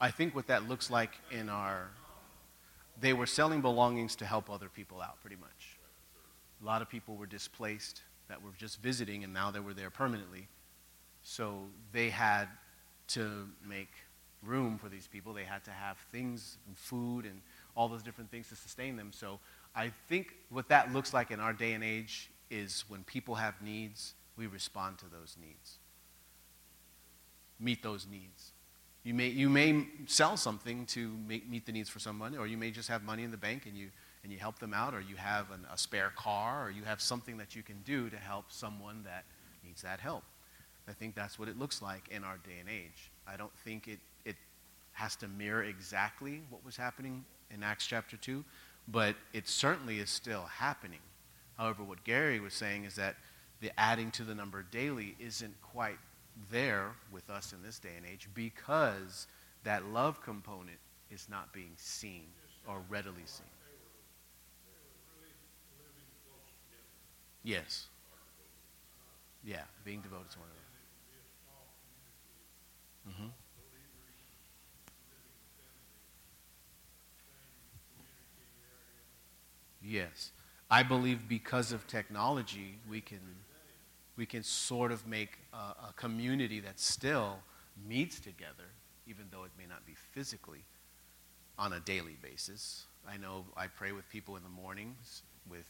I 0.00 0.10
think 0.10 0.34
what 0.34 0.48
that 0.48 0.68
looks 0.68 0.90
like 0.90 1.12
in 1.30 1.48
our, 1.48 1.88
they 3.00 3.12
were 3.12 3.26
selling 3.26 3.62
belongings 3.62 4.16
to 4.16 4.26
help 4.26 4.50
other 4.50 4.68
people 4.68 5.00
out, 5.00 5.20
pretty 5.20 5.36
much. 5.36 5.78
A 6.62 6.66
lot 6.66 6.82
of 6.82 6.88
people 6.88 7.16
were 7.16 7.26
displaced 7.26 8.02
that 8.28 8.42
were 8.42 8.50
just 8.58 8.80
visiting, 8.80 9.24
and 9.24 9.32
now 9.32 9.50
they 9.50 9.60
were 9.60 9.74
there 9.74 9.90
permanently. 9.90 10.48
So 11.22 11.62
they 11.92 12.10
had 12.10 12.48
to 13.08 13.48
make 13.66 13.88
room 14.42 14.78
for 14.78 14.88
these 14.88 15.06
people. 15.06 15.32
They 15.32 15.44
had 15.44 15.64
to 15.64 15.70
have 15.70 15.98
things 16.12 16.58
and 16.66 16.76
food 16.76 17.24
and 17.24 17.40
all 17.74 17.88
those 17.88 18.02
different 18.02 18.30
things 18.30 18.48
to 18.48 18.56
sustain 18.56 18.96
them. 18.96 19.10
So 19.12 19.38
I 19.74 19.92
think 20.08 20.34
what 20.50 20.68
that 20.68 20.92
looks 20.92 21.12
like 21.12 21.30
in 21.30 21.40
our 21.40 21.52
day 21.52 21.72
and 21.72 21.82
age 21.82 22.30
is 22.50 22.84
when 22.88 23.02
people 23.04 23.34
have 23.34 23.60
needs, 23.62 24.14
we 24.36 24.46
respond 24.46 24.98
to 24.98 25.06
those 25.06 25.36
needs. 25.40 25.78
Meet 27.58 27.82
those 27.82 28.06
needs. 28.10 28.52
You 29.06 29.14
may, 29.14 29.28
you 29.28 29.48
may 29.48 29.86
sell 30.06 30.36
something 30.36 30.84
to 30.86 31.16
make, 31.28 31.48
meet 31.48 31.64
the 31.64 31.70
needs 31.70 31.88
for 31.88 32.00
someone, 32.00 32.36
or 32.36 32.48
you 32.48 32.56
may 32.56 32.72
just 32.72 32.88
have 32.88 33.04
money 33.04 33.22
in 33.22 33.30
the 33.30 33.36
bank 33.36 33.66
and 33.66 33.76
you, 33.76 33.90
and 34.24 34.32
you 34.32 34.38
help 34.40 34.58
them 34.58 34.74
out, 34.74 34.94
or 34.94 35.00
you 35.00 35.14
have 35.14 35.52
an, 35.52 35.64
a 35.72 35.78
spare 35.78 36.12
car, 36.16 36.66
or 36.66 36.72
you 36.72 36.82
have 36.82 37.00
something 37.00 37.36
that 37.36 37.54
you 37.54 37.62
can 37.62 37.76
do 37.84 38.10
to 38.10 38.16
help 38.16 38.46
someone 38.48 39.04
that 39.04 39.22
needs 39.64 39.80
that 39.82 40.00
help. 40.00 40.24
I 40.88 40.92
think 40.92 41.14
that's 41.14 41.38
what 41.38 41.48
it 41.48 41.56
looks 41.56 41.80
like 41.80 42.08
in 42.08 42.24
our 42.24 42.38
day 42.38 42.58
and 42.58 42.68
age. 42.68 43.12
I 43.28 43.36
don't 43.36 43.56
think 43.58 43.86
it, 43.86 44.00
it 44.24 44.34
has 44.90 45.14
to 45.16 45.28
mirror 45.28 45.62
exactly 45.62 46.42
what 46.50 46.64
was 46.64 46.76
happening 46.76 47.24
in 47.54 47.62
Acts 47.62 47.86
chapter 47.86 48.16
2, 48.16 48.44
but 48.88 49.14
it 49.32 49.46
certainly 49.46 50.00
is 50.00 50.10
still 50.10 50.46
happening. 50.46 50.98
However, 51.56 51.84
what 51.84 52.02
Gary 52.02 52.40
was 52.40 52.54
saying 52.54 52.82
is 52.82 52.96
that 52.96 53.14
the 53.60 53.70
adding 53.78 54.10
to 54.10 54.24
the 54.24 54.34
number 54.34 54.64
daily 54.64 55.14
isn't 55.20 55.54
quite 55.62 55.98
there 56.50 56.92
with 57.10 57.30
us 57.30 57.52
in 57.52 57.62
this 57.62 57.78
day 57.78 57.94
and 57.96 58.06
age 58.06 58.28
because 58.34 59.26
that 59.64 59.84
love 59.86 60.22
component 60.22 60.78
is 61.10 61.28
not 61.28 61.52
being 61.52 61.72
seen 61.76 62.26
or 62.68 62.82
readily 62.88 63.24
seen. 63.24 63.46
Yes. 67.44 67.86
Yeah, 69.44 69.62
being 69.84 70.00
devoted 70.00 70.30
to 70.32 70.38
one 70.40 70.48
another. 73.06 73.22
Mm-hmm. 73.22 73.28
Yes. 79.82 80.32
I 80.70 80.82
believe 80.82 81.28
because 81.28 81.72
of 81.72 81.86
technology, 81.86 82.78
we 82.90 83.00
can, 83.00 83.20
we 84.16 84.26
can 84.26 84.42
sort 84.42 84.92
of 84.92 85.06
make 85.06 85.38
a, 85.52 85.56
a 85.56 85.92
community 85.96 86.60
that 86.60 86.80
still 86.80 87.38
meets 87.86 88.18
together, 88.18 88.64
even 89.06 89.26
though 89.30 89.44
it 89.44 89.50
may 89.58 89.66
not 89.66 89.84
be 89.86 89.94
physically, 90.12 90.64
on 91.58 91.74
a 91.74 91.80
daily 91.80 92.16
basis. 92.22 92.86
I 93.08 93.16
know 93.16 93.44
I 93.56 93.66
pray 93.66 93.92
with 93.92 94.08
people 94.08 94.36
in 94.36 94.42
the 94.42 94.48
mornings 94.48 95.22
with, 95.48 95.66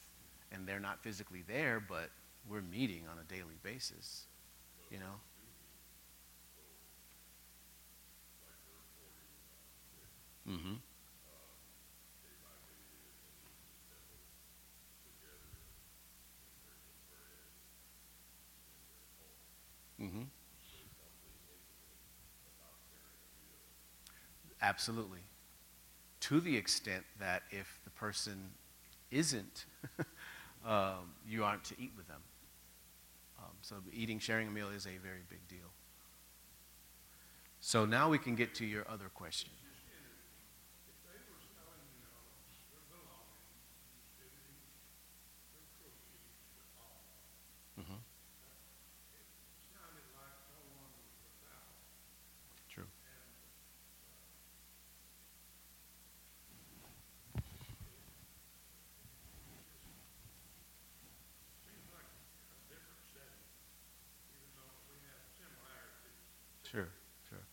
and 0.53 0.67
they're 0.67 0.81
not 0.81 1.03
physically 1.03 1.43
there, 1.47 1.83
but 1.87 2.11
we're 2.49 2.63
meeting 2.63 3.03
on 3.11 3.19
a 3.19 3.25
daily 3.33 3.59
basis, 3.63 4.27
you 4.91 4.99
know? 4.99 5.05
Mm-hmm. 10.49 10.75
Mm-hmm. 20.01 20.23
Absolutely. 24.61 25.21
To 26.21 26.41
the 26.41 26.57
extent 26.57 27.05
that 27.21 27.43
if 27.51 27.79
the 27.85 27.91
person 27.91 28.51
isn't, 29.11 29.67
um, 30.67 31.13
you 31.27 31.45
aren't 31.45 31.65
to 31.65 31.75
eat 31.79 31.93
with 31.97 32.09
them. 32.09 32.21
Um, 33.39 33.53
so 33.63 33.77
eating, 33.93 34.19
sharing 34.19 34.49
a 34.49 34.51
meal 34.51 34.69
is 34.69 34.87
a 34.87 34.97
very 35.03 35.23
big 35.29 35.47
deal. 35.49 35.71
So 37.61 37.85
now 37.85 38.09
we 38.09 38.19
can 38.19 38.35
get 38.35 38.55
to 38.57 38.67
your 38.67 38.85
other 38.89 39.09
question. 39.15 39.51
Sure, 66.71 66.89
sure. 67.29 67.47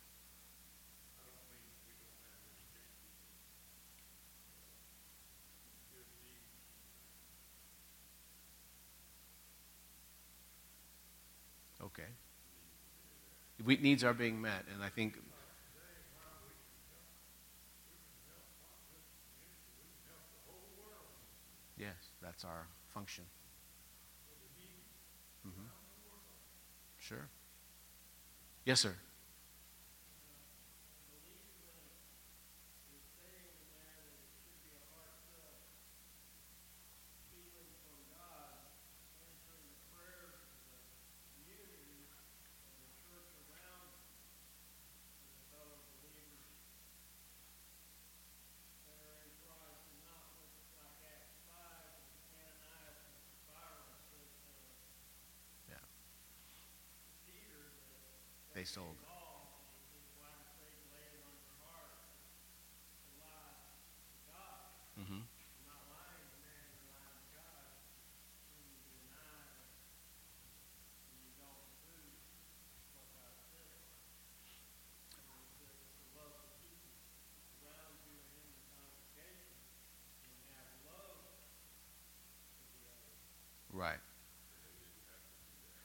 Okay. 11.82 12.08
We, 13.63 13.78
needs 13.78 14.04
are 14.04 14.13
being 14.13 14.41
met, 14.41 14.65
and 14.73 14.84
I 14.84 14.89
think. 14.89 15.17
Yes, 21.78 21.95
that's 22.21 22.43
our 22.45 22.67
function. 22.93 23.26
Mm-hmm. 25.47 25.67
Sure. 26.99 27.30
Yes, 28.65 28.80
sir. 28.80 28.95
They 58.63 58.67
sold. 58.67 58.95
Mm-hmm. 64.97 65.19
Right. 83.73 83.98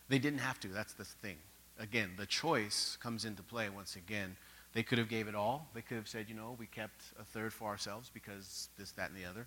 They 0.08 0.20
didn't 0.20 0.38
have 0.38 0.60
to. 0.60 0.68
That's 0.68 0.92
the 0.92 1.04
thing 1.04 1.38
again, 1.78 2.10
the 2.16 2.26
choice 2.26 2.96
comes 3.00 3.24
into 3.24 3.42
play 3.42 3.68
once 3.68 3.96
again. 3.96 4.36
They 4.72 4.82
could 4.82 4.98
have 4.98 5.08
gave 5.08 5.28
it 5.28 5.34
all. 5.34 5.68
They 5.74 5.82
could 5.82 5.96
have 5.96 6.08
said, 6.08 6.26
you 6.28 6.34
know, 6.34 6.56
we 6.58 6.66
kept 6.66 7.00
a 7.20 7.24
third 7.24 7.52
for 7.52 7.68
ourselves 7.68 8.10
because 8.12 8.68
this, 8.78 8.92
that, 8.92 9.10
and 9.10 9.18
the 9.18 9.28
other. 9.28 9.46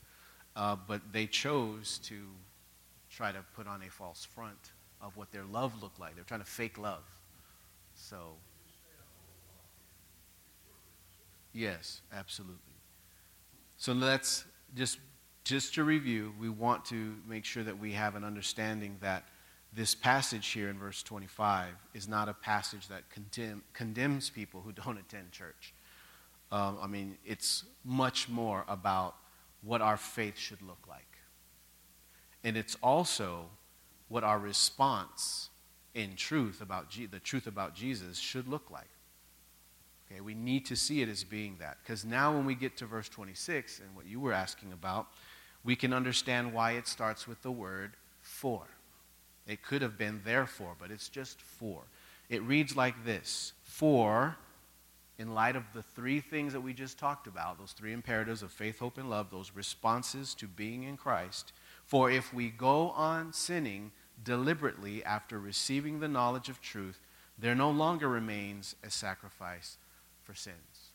Uh, 0.55 0.75
but 0.87 1.01
they 1.11 1.27
chose 1.27 1.99
to 2.03 2.15
try 3.09 3.31
to 3.31 3.39
put 3.55 3.67
on 3.67 3.81
a 3.83 3.89
false 3.89 4.25
front 4.25 4.71
of 5.01 5.15
what 5.17 5.31
their 5.31 5.43
love 5.43 5.81
looked 5.81 5.99
like. 5.99 6.15
They're 6.15 6.23
trying 6.23 6.41
to 6.41 6.45
fake 6.45 6.77
love. 6.77 7.03
So, 7.95 8.17
yes, 11.53 12.01
absolutely. 12.13 12.57
So 13.77 13.93
let's 13.93 14.45
just 14.75 14.99
just 15.43 15.73
to 15.73 15.83
review, 15.83 16.33
we 16.39 16.49
want 16.49 16.85
to 16.85 17.15
make 17.27 17.45
sure 17.45 17.63
that 17.63 17.77
we 17.77 17.91
have 17.93 18.15
an 18.15 18.23
understanding 18.23 18.95
that 19.01 19.23
this 19.73 19.95
passage 19.95 20.47
here 20.47 20.69
in 20.69 20.77
verse 20.77 21.01
25 21.03 21.69
is 21.93 22.07
not 22.07 22.27
a 22.27 22.33
passage 22.33 22.87
that 22.89 23.09
condemn, 23.09 23.63
condemns 23.73 24.29
people 24.29 24.61
who 24.61 24.71
don't 24.83 24.97
attend 24.97 25.31
church. 25.31 25.73
Um, 26.51 26.77
I 26.81 26.87
mean, 26.87 27.17
it's 27.25 27.63
much 27.85 28.27
more 28.27 28.65
about 28.67 29.15
what 29.61 29.81
our 29.81 29.97
faith 29.97 30.37
should 30.37 30.61
look 30.61 30.85
like. 30.89 31.05
And 32.43 32.57
it's 32.57 32.75
also 32.81 33.45
what 34.09 34.23
our 34.23 34.39
response 34.39 35.49
in 35.93 36.15
truth 36.15 36.61
about 36.61 36.89
Je- 36.89 37.05
the 37.05 37.19
truth 37.19 37.47
about 37.47 37.73
Jesus 37.73 38.17
should 38.17 38.47
look 38.47 38.69
like. 38.71 38.89
Okay, 40.11 40.19
we 40.19 40.33
need 40.33 40.65
to 40.65 40.75
see 40.75 41.01
it 41.01 41.07
as 41.07 41.23
being 41.23 41.55
that. 41.59 41.77
Because 41.81 42.03
now, 42.03 42.33
when 42.33 42.45
we 42.45 42.55
get 42.55 42.75
to 42.77 42.85
verse 42.85 43.07
26 43.07 43.79
and 43.79 43.95
what 43.95 44.05
you 44.05 44.19
were 44.19 44.33
asking 44.33 44.73
about, 44.73 45.07
we 45.63 45.75
can 45.75 45.93
understand 45.93 46.53
why 46.53 46.71
it 46.71 46.87
starts 46.87 47.27
with 47.27 47.41
the 47.43 47.51
word 47.51 47.93
for. 48.21 48.67
It 49.47 49.63
could 49.63 49.81
have 49.81 49.97
been 49.97 50.21
therefore, 50.23 50.75
but 50.79 50.91
it's 50.91 51.09
just 51.09 51.41
for. 51.41 51.83
It 52.29 52.41
reads 52.43 52.75
like 52.75 53.03
this 53.05 53.53
For, 53.63 54.37
in 55.17 55.33
light 55.33 55.55
of 55.55 55.63
the 55.73 55.83
three 55.83 56.19
things 56.19 56.53
that 56.53 56.61
we 56.61 56.73
just 56.73 56.97
talked 56.97 57.27
about, 57.27 57.57
those 57.57 57.73
three 57.73 57.93
imperatives 57.93 58.43
of 58.43 58.51
faith, 58.51 58.79
hope, 58.79 58.97
and 58.97 59.09
love, 59.09 59.29
those 59.31 59.51
responses 59.53 60.33
to 60.35 60.47
being 60.47 60.83
in 60.83 60.97
Christ, 60.97 61.51
for 61.85 62.09
if 62.09 62.33
we 62.33 62.49
go 62.49 62.91
on 62.91 63.33
sinning 63.33 63.91
deliberately 64.23 65.03
after 65.03 65.39
receiving 65.39 65.99
the 65.99 66.07
knowledge 66.07 66.49
of 66.49 66.61
truth, 66.61 66.99
there 67.37 67.55
no 67.55 67.71
longer 67.71 68.07
remains 68.07 68.75
a 68.83 68.89
sacrifice 68.89 69.77
for 70.23 70.35
sins. 70.35 70.91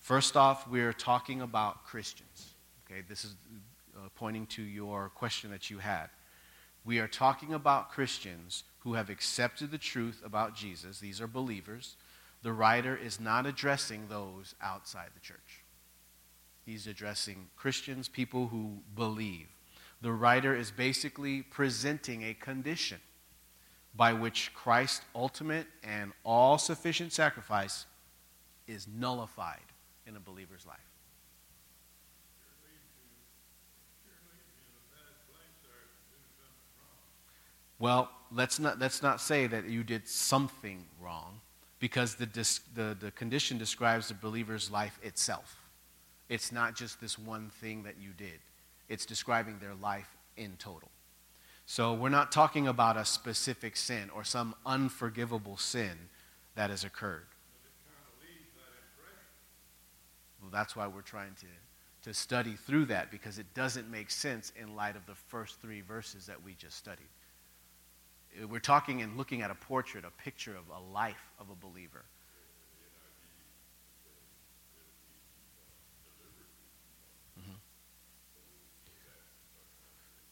First 0.00 0.36
off, 0.36 0.68
we're 0.68 0.92
talking 0.92 1.40
about 1.40 1.84
Christians. 1.84 2.54
Okay, 2.84 3.02
this 3.08 3.24
is 3.24 3.36
uh, 3.96 4.08
pointing 4.16 4.46
to 4.48 4.62
your 4.62 5.08
question 5.08 5.50
that 5.50 5.70
you 5.70 5.78
had. 5.78 6.08
We 6.84 6.98
are 6.98 7.08
talking 7.08 7.54
about 7.54 7.90
Christians 7.90 8.64
who 8.80 8.94
have 8.94 9.08
accepted 9.08 9.70
the 9.70 9.78
truth 9.78 10.20
about 10.24 10.54
Jesus. 10.54 11.00
These 11.00 11.20
are 11.20 11.26
believers. 11.26 11.96
The 12.42 12.52
writer 12.52 12.94
is 12.94 13.18
not 13.18 13.46
addressing 13.46 14.08
those 14.08 14.54
outside 14.60 15.08
the 15.14 15.20
church. 15.20 15.64
He's 16.66 16.86
addressing 16.86 17.48
Christians, 17.56 18.08
people 18.08 18.48
who 18.48 18.78
believe. 18.94 19.46
The 20.02 20.12
writer 20.12 20.54
is 20.54 20.70
basically 20.70 21.42
presenting 21.42 22.22
a 22.22 22.34
condition 22.34 22.98
by 23.96 24.12
which 24.12 24.52
Christ's 24.54 25.02
ultimate 25.14 25.66
and 25.82 26.12
all 26.24 26.58
sufficient 26.58 27.12
sacrifice 27.12 27.86
is 28.66 28.86
nullified 28.86 29.60
in 30.06 30.16
a 30.16 30.20
believer's 30.20 30.66
life. 30.66 30.93
Well, 37.84 38.10
let's 38.32 38.58
not, 38.58 38.78
let's 38.78 39.02
not 39.02 39.20
say 39.20 39.46
that 39.46 39.68
you 39.68 39.84
did 39.84 40.08
something 40.08 40.86
wrong 40.98 41.42
because 41.80 42.14
the, 42.14 42.24
the, 42.74 42.96
the 42.98 43.10
condition 43.10 43.58
describes 43.58 44.08
the 44.08 44.14
believer's 44.14 44.70
life 44.70 44.98
itself. 45.02 45.58
It's 46.30 46.50
not 46.50 46.74
just 46.74 46.98
this 46.98 47.18
one 47.18 47.50
thing 47.50 47.82
that 47.82 47.96
you 48.00 48.12
did, 48.16 48.40
it's 48.88 49.04
describing 49.04 49.58
their 49.58 49.74
life 49.74 50.16
in 50.38 50.54
total. 50.58 50.88
So 51.66 51.92
we're 51.92 52.08
not 52.08 52.32
talking 52.32 52.68
about 52.68 52.96
a 52.96 53.04
specific 53.04 53.76
sin 53.76 54.08
or 54.14 54.24
some 54.24 54.54
unforgivable 54.64 55.58
sin 55.58 56.08
that 56.54 56.70
has 56.70 56.84
occurred. 56.84 57.26
Well, 60.40 60.50
that's 60.50 60.74
why 60.74 60.86
we're 60.86 61.02
trying 61.02 61.34
to, 61.40 62.08
to 62.08 62.14
study 62.14 62.54
through 62.54 62.86
that 62.86 63.10
because 63.10 63.38
it 63.38 63.52
doesn't 63.52 63.90
make 63.90 64.10
sense 64.10 64.54
in 64.58 64.74
light 64.74 64.96
of 64.96 65.04
the 65.04 65.14
first 65.14 65.60
three 65.60 65.82
verses 65.82 66.24
that 66.24 66.42
we 66.42 66.54
just 66.54 66.78
studied. 66.78 67.08
We're 68.48 68.58
talking 68.58 69.02
and 69.02 69.16
looking 69.16 69.42
at 69.42 69.50
a 69.50 69.54
portrait, 69.54 70.04
a 70.04 70.10
picture 70.22 70.56
of 70.56 70.64
a 70.74 70.92
life 70.92 71.30
of 71.38 71.46
a 71.50 71.54
believer. 71.54 72.04
Mm-hmm. 77.40 77.54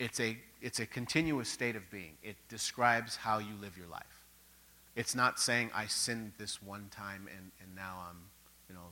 It's 0.00 0.18
a, 0.18 0.36
it's 0.60 0.80
a 0.80 0.86
continuous 0.86 1.48
state 1.48 1.76
of 1.76 1.88
being. 1.90 2.16
It 2.22 2.36
describes 2.48 3.14
how 3.16 3.38
you 3.38 3.54
live 3.60 3.76
your 3.78 3.86
life. 3.86 4.24
It's 4.96 5.14
not 5.14 5.38
saying, 5.38 5.70
I 5.74 5.86
sinned 5.86 6.32
this 6.38 6.60
one 6.60 6.88
time 6.90 7.28
and, 7.34 7.52
and 7.62 7.74
now 7.74 8.04
I'm, 8.10 8.18
you 8.68 8.74
know, 8.74 8.90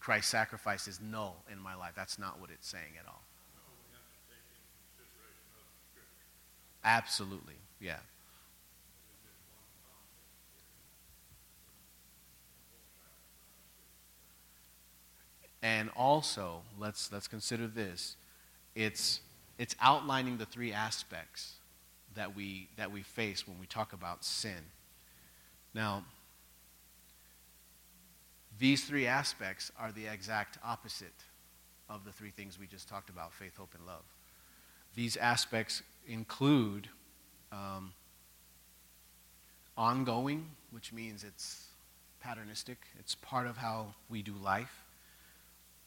Christ's 0.00 0.30
sacrifice 0.30 0.86
is 0.86 1.00
null 1.00 1.42
in 1.50 1.58
my 1.58 1.74
life. 1.74 1.92
That's 1.96 2.18
not 2.18 2.38
what 2.40 2.50
it's 2.50 2.68
saying 2.68 2.92
at 3.00 3.06
all. 3.06 3.22
Absolutely, 6.84 7.54
yeah. 7.80 8.00
And 15.64 15.88
also, 15.96 16.60
let's, 16.78 17.10
let's 17.10 17.26
consider 17.26 17.66
this. 17.66 18.16
It's, 18.74 19.20
it's 19.58 19.74
outlining 19.80 20.36
the 20.36 20.44
three 20.44 20.74
aspects 20.74 21.54
that 22.14 22.36
we, 22.36 22.68
that 22.76 22.92
we 22.92 23.00
face 23.00 23.48
when 23.48 23.58
we 23.58 23.64
talk 23.64 23.94
about 23.94 24.26
sin. 24.26 24.60
Now, 25.72 26.04
these 28.58 28.84
three 28.84 29.06
aspects 29.06 29.72
are 29.78 29.90
the 29.90 30.06
exact 30.06 30.58
opposite 30.62 31.24
of 31.88 32.04
the 32.04 32.12
three 32.12 32.30
things 32.30 32.58
we 32.58 32.66
just 32.66 32.86
talked 32.86 33.08
about 33.08 33.32
faith, 33.32 33.56
hope, 33.56 33.74
and 33.74 33.86
love. 33.86 34.04
These 34.94 35.16
aspects 35.16 35.82
include 36.06 36.88
um, 37.52 37.94
ongoing, 39.78 40.44
which 40.72 40.92
means 40.92 41.24
it's 41.24 41.68
patternistic, 42.22 42.76
it's 42.98 43.14
part 43.14 43.46
of 43.46 43.56
how 43.56 43.94
we 44.10 44.20
do 44.20 44.34
life. 44.42 44.83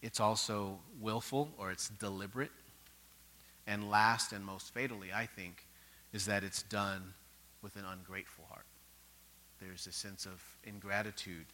It's 0.01 0.19
also 0.19 0.79
willful 0.99 1.49
or 1.57 1.71
it's 1.71 1.89
deliberate. 1.89 2.51
And 3.65 3.89
last 3.89 4.31
and 4.31 4.45
most 4.45 4.73
fatally, 4.73 5.09
I 5.13 5.25
think, 5.25 5.65
is 6.13 6.25
that 6.25 6.43
it's 6.43 6.63
done 6.63 7.13
with 7.61 7.75
an 7.75 7.83
ungrateful 7.91 8.45
heart. 8.49 8.65
There's 9.59 9.87
a 9.87 9.91
sense 9.91 10.25
of 10.25 10.41
ingratitude 10.63 11.45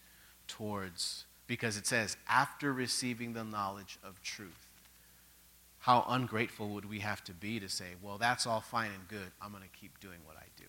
towards, 0.48 1.26
because 1.48 1.78
it 1.78 1.88
says, 1.88 2.18
after 2.28 2.74
receiving 2.74 3.34
the 3.34 3.44
knowledge 3.44 3.98
of 4.04 4.22
truth. 4.22 4.68
How 5.80 6.06
ungrateful 6.08 6.70
would 6.70 6.86
we 6.90 7.00
have 7.00 7.24
to 7.26 7.34
be 7.34 7.60
to 7.60 7.68
say, 7.68 7.96
well, 8.02 8.18
that's 8.18 8.48
all 8.48 8.62
fine 8.62 8.92
and 8.92 9.08
good. 9.08 9.32
I'm 9.42 9.52
going 9.52 9.64
to 9.64 9.80
keep 9.80 10.00
doing 10.00 10.20
what 10.26 10.38
I 10.38 10.46
do. 10.56 10.64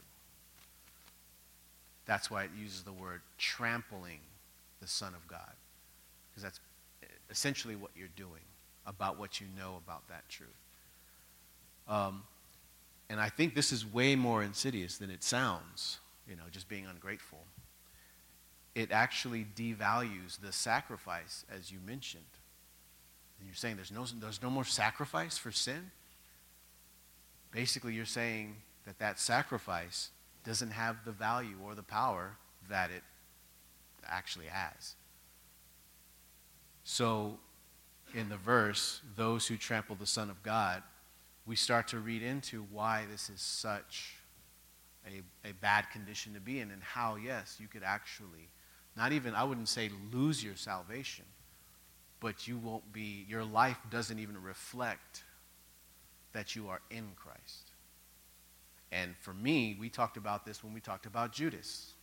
That's 2.07 2.31
why 2.31 2.45
it 2.45 2.51
uses 2.59 2.83
the 2.83 2.93
word 2.93 3.21
trampling 3.39 4.19
the 4.81 4.89
Son 4.89 5.15
of 5.15 5.27
God, 5.29 5.53
because 6.31 6.43
that's 6.43 6.61
essentially 7.31 7.77
what 7.77 7.91
you're 7.97 8.09
doing 8.17 8.43
about 8.87 9.19
what 9.19 9.41
you 9.41 9.47
know 9.57 9.81
about 9.85 10.07
that 10.09 10.29
truth. 10.29 10.49
Um, 11.89 12.23
and 13.11 13.21
I 13.21 13.29
think 13.29 13.55
this 13.55 13.73
is 13.73 13.91
way 13.91 14.17
more 14.17 14.43
insidious 14.43 14.99
than 14.99 15.11
it 15.11 15.23
sounds, 15.23 15.99
you 16.29 16.37
know, 16.37 16.43
just 16.51 16.69
being 16.69 16.87
ungrateful. 16.87 17.41
It 18.75 18.91
actually 18.91 19.47
devalues 19.57 20.41
the 20.41 20.53
sacrifice, 20.53 21.45
as 21.55 21.71
you 21.71 21.79
mentioned. 21.87 22.25
And 23.39 23.47
you're 23.47 23.55
saying 23.55 23.77
there's 23.77 23.93
no, 23.93 24.05
there's 24.21 24.43
no 24.43 24.51
more 24.51 24.65
sacrifice 24.65 25.39
for 25.39 25.53
sin? 25.53 25.91
Basically, 27.53 27.95
you're 27.95 28.05
saying 28.05 28.57
that 28.87 28.99
that 28.99 29.21
sacrifice 29.21 30.11
doesn't 30.45 30.71
have 30.71 31.05
the 31.05 31.13
value 31.13 31.57
or 31.65 31.75
the 31.75 31.83
power 31.83 32.37
that 32.69 32.91
it 32.91 33.03
actually 34.07 34.47
has. 34.47 34.95
So, 36.85 37.39
in 38.15 38.29
the 38.29 38.37
verse, 38.37 39.01
those 39.17 39.47
who 39.47 39.57
trample 39.57 39.97
the 39.97 40.07
Son 40.07 40.31
of 40.31 40.43
God, 40.43 40.83
we 41.47 41.57
start 41.57 41.89
to 41.89 41.99
read 41.99 42.23
into 42.23 42.67
why 42.71 43.05
this 43.11 43.29
is 43.31 43.41
such 43.41 44.17
a, 45.07 45.49
a 45.49 45.53
bad 45.55 45.91
condition 45.91 46.35
to 46.35 46.41
be 46.41 46.61
in 46.61 46.71
and 46.71 46.83
how, 46.83 47.17
yes, 47.17 47.57
you 47.59 47.69
could 47.69 47.83
actually, 47.83 48.49
not 48.97 49.13
even, 49.13 49.35
I 49.35 49.45
wouldn't 49.45 49.69
say 49.69 49.91
lose 50.13 50.45
your 50.45 50.57
salvation, 50.57 51.25
but 52.21 52.47
you 52.47 52.59
won't 52.59 52.93
be, 52.93 53.27
your 53.29 53.45
life 53.45 53.79
doesn't 53.91 54.19
even 54.19 54.41
reflect 54.43 55.25
that 56.33 56.55
you 56.55 56.69
are 56.69 56.81
in 56.91 57.09
Christ. 57.17 57.71
And 58.93 59.15
for 59.21 59.35
me, 59.35 59.77
we 59.81 59.89
talked 59.89 60.17
about 60.17 60.45
this 60.45 60.63
when 60.63 60.73
we 60.73 60.81
talked 60.81 61.07
about 61.07 61.33
Judas 61.33 61.95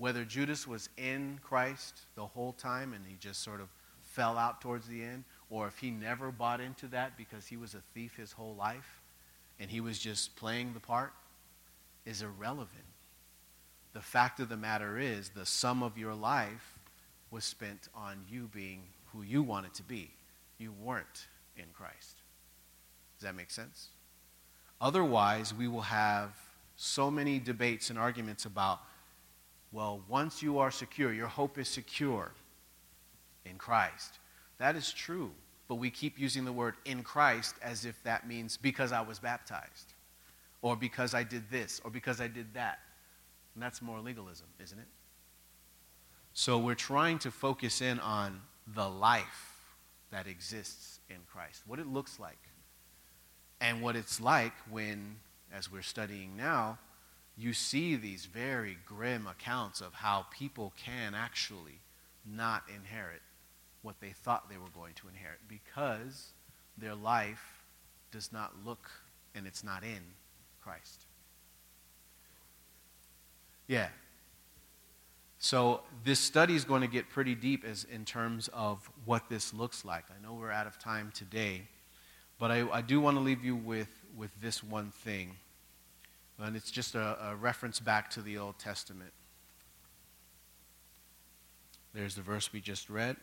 whether 0.00 0.24
Judas 0.24 0.66
was 0.66 0.88
in 0.96 1.38
Christ 1.42 2.06
the 2.14 2.24
whole 2.24 2.54
time 2.54 2.94
and 2.94 3.04
he 3.06 3.16
just 3.20 3.42
sort 3.42 3.60
of 3.60 3.68
fell 4.00 4.38
out 4.38 4.62
towards 4.62 4.88
the 4.88 5.02
end, 5.04 5.24
or 5.50 5.66
if 5.66 5.76
he 5.76 5.90
never 5.90 6.32
bought 6.32 6.58
into 6.58 6.86
that 6.86 7.18
because 7.18 7.46
he 7.46 7.58
was 7.58 7.74
a 7.74 7.82
thief 7.92 8.16
his 8.16 8.32
whole 8.32 8.54
life 8.54 9.02
and 9.60 9.70
he 9.70 9.82
was 9.82 9.98
just 9.98 10.34
playing 10.36 10.72
the 10.72 10.80
part, 10.80 11.12
is 12.06 12.22
irrelevant. 12.22 12.86
The 13.92 14.00
fact 14.00 14.40
of 14.40 14.48
the 14.48 14.56
matter 14.56 14.98
is, 14.98 15.28
the 15.28 15.44
sum 15.44 15.82
of 15.82 15.98
your 15.98 16.14
life 16.14 16.78
was 17.30 17.44
spent 17.44 17.88
on 17.94 18.24
you 18.26 18.48
being 18.54 18.84
who 19.12 19.20
you 19.20 19.42
wanted 19.42 19.74
to 19.74 19.82
be. 19.82 20.10
You 20.56 20.72
weren't 20.82 21.26
in 21.58 21.66
Christ. 21.74 22.22
Does 23.18 23.24
that 23.26 23.36
make 23.36 23.50
sense? 23.50 23.88
Otherwise, 24.80 25.52
we 25.52 25.68
will 25.68 25.82
have 25.82 26.30
so 26.76 27.10
many 27.10 27.38
debates 27.38 27.90
and 27.90 27.98
arguments 27.98 28.46
about 28.46 28.80
well, 29.72 30.02
once 30.08 30.42
you 30.42 30.58
are 30.58 30.70
secure, 30.70 31.12
your 31.12 31.28
hope 31.28 31.58
is 31.58 31.68
secure 31.68 32.32
in 33.44 33.56
Christ. 33.56 34.18
That 34.58 34.76
is 34.76 34.92
true, 34.92 35.30
but 35.68 35.76
we 35.76 35.90
keep 35.90 36.18
using 36.18 36.44
the 36.44 36.52
word 36.52 36.74
in 36.84 37.02
Christ 37.02 37.54
as 37.62 37.84
if 37.84 38.02
that 38.02 38.26
means 38.26 38.56
because 38.56 38.92
I 38.92 39.00
was 39.00 39.18
baptized, 39.18 39.94
or 40.62 40.76
because 40.76 41.14
I 41.14 41.22
did 41.22 41.50
this, 41.50 41.80
or 41.84 41.90
because 41.90 42.20
I 42.20 42.26
did 42.26 42.52
that. 42.54 42.80
And 43.54 43.62
that's 43.62 43.80
more 43.80 44.00
legalism, 44.00 44.46
isn't 44.62 44.78
it? 44.78 44.88
So 46.32 46.58
we're 46.58 46.74
trying 46.74 47.18
to 47.20 47.30
focus 47.30 47.80
in 47.80 47.98
on 48.00 48.40
the 48.66 48.88
life 48.88 49.56
that 50.10 50.26
exists 50.26 51.00
in 51.08 51.16
Christ, 51.32 51.62
what 51.66 51.78
it 51.78 51.86
looks 51.86 52.18
like, 52.18 52.38
and 53.60 53.82
what 53.82 53.96
it's 53.96 54.20
like 54.20 54.52
when, 54.70 55.16
as 55.52 55.70
we're 55.70 55.82
studying 55.82 56.36
now, 56.36 56.78
you 57.40 57.52
see 57.52 57.96
these 57.96 58.26
very 58.26 58.76
grim 58.84 59.26
accounts 59.26 59.80
of 59.80 59.94
how 59.94 60.26
people 60.30 60.72
can 60.76 61.14
actually 61.14 61.80
not 62.26 62.64
inherit 62.74 63.22
what 63.82 64.00
they 64.00 64.10
thought 64.10 64.50
they 64.50 64.58
were 64.58 64.68
going 64.74 64.92
to 64.94 65.08
inherit 65.08 65.38
because 65.48 66.32
their 66.76 66.94
life 66.94 67.64
does 68.10 68.32
not 68.32 68.52
look 68.64 68.90
and 69.34 69.46
it's 69.46 69.64
not 69.64 69.82
in 69.82 70.02
Christ. 70.62 71.04
Yeah. 73.66 73.88
So 75.38 75.80
this 76.04 76.18
study 76.18 76.54
is 76.54 76.64
going 76.64 76.82
to 76.82 76.88
get 76.88 77.08
pretty 77.08 77.34
deep 77.34 77.64
as 77.64 77.84
in 77.84 78.04
terms 78.04 78.50
of 78.52 78.90
what 79.06 79.30
this 79.30 79.54
looks 79.54 79.84
like. 79.84 80.04
I 80.10 80.22
know 80.22 80.34
we're 80.34 80.50
out 80.50 80.66
of 80.66 80.78
time 80.78 81.10
today, 81.14 81.62
but 82.38 82.50
I, 82.50 82.68
I 82.70 82.82
do 82.82 83.00
want 83.00 83.16
to 83.16 83.22
leave 83.22 83.42
you 83.42 83.56
with, 83.56 83.88
with 84.16 84.30
this 84.42 84.62
one 84.62 84.90
thing. 84.90 85.36
And 86.42 86.56
it's 86.56 86.70
just 86.70 86.94
a, 86.94 87.18
a 87.30 87.36
reference 87.36 87.80
back 87.80 88.08
to 88.10 88.22
the 88.22 88.38
Old 88.38 88.58
Testament. 88.58 89.12
There's 91.92 92.14
the 92.14 92.22
verse 92.22 92.52
we 92.52 92.60
just 92.60 92.88
read. 92.88 93.16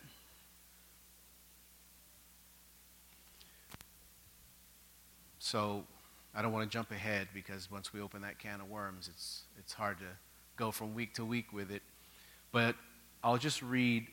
So 5.40 5.86
I 6.36 6.42
don't 6.42 6.52
want 6.52 6.70
to 6.70 6.78
jump 6.78 6.92
ahead 6.92 7.30
because 7.34 7.72
once 7.72 7.94
we 7.94 8.02
open 8.02 8.22
that 8.22 8.38
can 8.38 8.60
of 8.62 8.70
worms, 8.70 9.10
it's, 9.12 9.44
it's 9.58 9.74
hard 9.74 9.98
to 10.00 10.06
go 10.58 10.72
from 10.72 10.94
week 10.94 11.14
to 11.16 11.26
week 11.26 11.54
with 11.54 11.72
it. 11.72 11.82
But 12.52 12.76
I'll 13.24 13.38
just 13.38 13.64
read 13.64 14.08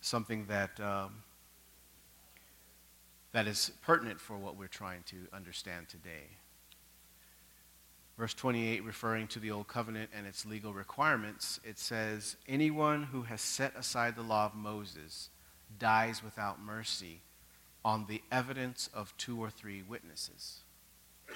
something 0.00 0.46
that, 0.46 0.78
um, 0.78 1.22
that 3.32 3.46
is 3.46 3.72
pertinent 3.82 4.20
for 4.20 4.36
what 4.36 4.56
we're 4.56 4.68
trying 4.68 5.02
to 5.06 5.16
understand 5.32 5.88
today. 5.88 6.28
Verse 8.18 8.34
28, 8.34 8.82
referring 8.82 9.28
to 9.28 9.38
the 9.38 9.52
Old 9.52 9.68
Covenant 9.68 10.10
and 10.12 10.26
its 10.26 10.44
legal 10.44 10.74
requirements, 10.74 11.60
it 11.62 11.78
says, 11.78 12.34
Anyone 12.48 13.04
who 13.04 13.22
has 13.22 13.40
set 13.40 13.76
aside 13.76 14.16
the 14.16 14.22
law 14.22 14.46
of 14.46 14.56
Moses 14.56 15.30
dies 15.78 16.20
without 16.24 16.60
mercy 16.60 17.20
on 17.84 18.06
the 18.08 18.20
evidence 18.32 18.90
of 18.92 19.16
two 19.18 19.40
or 19.40 19.50
three 19.50 19.82
witnesses. 19.82 20.62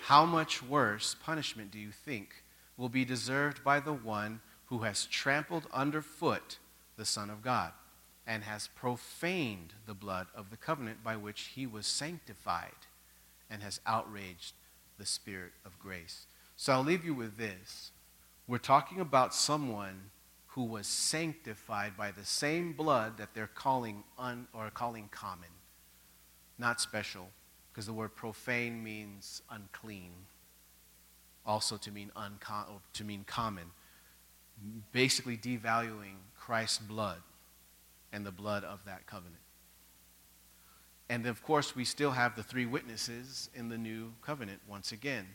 How 0.07 0.27
much 0.27 0.61
worse 0.61 1.15
punishment 1.15 1.71
do 1.71 1.79
you 1.79 1.93
think 1.93 2.43
will 2.77 2.89
be 2.89 3.05
deserved 3.05 3.63
by 3.63 3.79
the 3.79 3.93
one 3.93 4.41
who 4.67 4.81
has 4.81 5.07
trampled 5.07 5.69
underfoot 5.73 6.59
the 6.97 7.05
Son 7.05 7.31
of 7.31 7.43
God 7.43 7.71
and 8.27 8.43
has 8.43 8.69
profaned 8.75 9.75
the 9.87 9.95
blood 9.95 10.27
of 10.35 10.51
the 10.51 10.57
covenant 10.57 11.05
by 11.05 11.15
which 11.15 11.53
he 11.55 11.65
was 11.65 11.87
sanctified 11.87 12.89
and 13.49 13.63
has 13.63 13.81
outraged 13.87 14.55
the 14.99 15.07
Spirit 15.07 15.53
of 15.65 15.79
grace? 15.79 16.27
So 16.63 16.73
I'll 16.73 16.85
leave 16.85 17.05
you 17.05 17.13
with 17.13 17.39
this. 17.39 17.91
We're 18.47 18.59
talking 18.59 19.01
about 19.01 19.35
someone 19.35 20.13
who 20.47 20.63
was 20.63 20.87
sanctified 20.87 21.97
by 21.97 22.13
the 22.13 22.25
same 22.25 22.73
blood 22.73 23.19
that 23.19 23.31
they're 23.35 23.51
calling 23.53 24.05
un, 24.17 24.47
or 24.55 24.71
calling 24.71 25.09
common 25.11 25.49
not 26.61 26.81
special, 26.81 27.31
because 27.73 27.87
the 27.87 27.93
word 27.93 28.15
profane 28.15 28.81
means 28.81 29.43
unclean, 29.51 30.13
also 31.45 31.77
to 31.79 31.91
mean, 31.91 32.13
uncom- 32.15 32.79
to 32.93 33.03
mean 33.03 33.25
common. 33.27 33.73
Basically, 34.93 35.37
devaluing 35.37 36.19
Christ's 36.39 36.79
blood 36.79 37.23
and 38.13 38.25
the 38.25 38.31
blood 38.31 38.63
of 38.63 38.85
that 38.85 39.09
covenant. 39.09 39.43
And 41.09 41.27
of 41.27 41.43
course, 41.43 41.75
we 41.75 41.85
still 41.85 42.13
have 42.13 42.37
the 42.37 42.45
three 42.45 42.67
witnesses 42.67 43.51
in 43.53 43.69
the 43.69 43.79
new 43.79 44.13
covenant 44.23 44.61
once 44.69 44.93
again. 44.93 45.27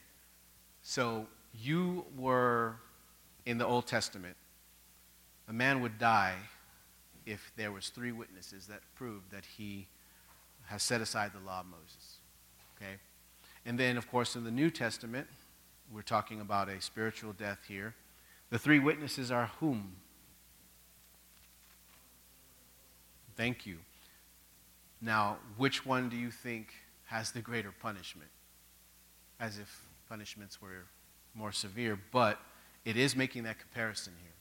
So 0.89 1.27
you 1.53 2.05
were 2.17 2.77
in 3.45 3.57
the 3.57 3.65
Old 3.65 3.88
Testament. 3.88 4.38
A 5.49 5.53
man 5.53 5.81
would 5.81 5.97
die 5.97 6.35
if 7.25 7.51
there 7.57 7.73
was 7.73 7.89
three 7.89 8.13
witnesses 8.13 8.67
that 8.67 8.79
proved 8.95 9.29
that 9.31 9.43
he 9.57 9.88
has 10.67 10.81
set 10.81 11.01
aside 11.01 11.31
the 11.33 11.45
law 11.45 11.59
of 11.59 11.65
Moses. 11.65 12.19
Okay? 12.77 12.93
And 13.65 13.77
then, 13.77 13.97
of 13.97 14.09
course, 14.09 14.38
in 14.38 14.45
the 14.45 14.51
New 14.51 14.69
Testament, 14.69 15.27
we're 15.91 16.03
talking 16.03 16.39
about 16.39 16.69
a 16.69 16.79
spiritual 16.79 17.33
death 17.33 17.59
here. 17.67 17.93
The 18.49 18.57
three 18.57 18.79
witnesses 18.79 19.29
are 19.29 19.51
whom? 19.59 19.97
Thank 23.35 23.65
you. 23.65 23.79
Now, 25.01 25.39
which 25.57 25.85
one 25.85 26.07
do 26.07 26.15
you 26.15 26.31
think 26.31 26.69
has 27.07 27.31
the 27.31 27.41
greater 27.41 27.73
punishment? 27.77 28.29
As 29.38 29.57
if 29.57 29.86
punishments 30.08 30.62
were 30.62 30.86
more 31.34 31.51
severe, 31.51 31.99
but 32.12 32.39
it 32.86 32.97
is 32.97 33.16
making 33.16 33.43
that 33.43 33.60
comparison 33.60 34.14
here. 34.22 34.32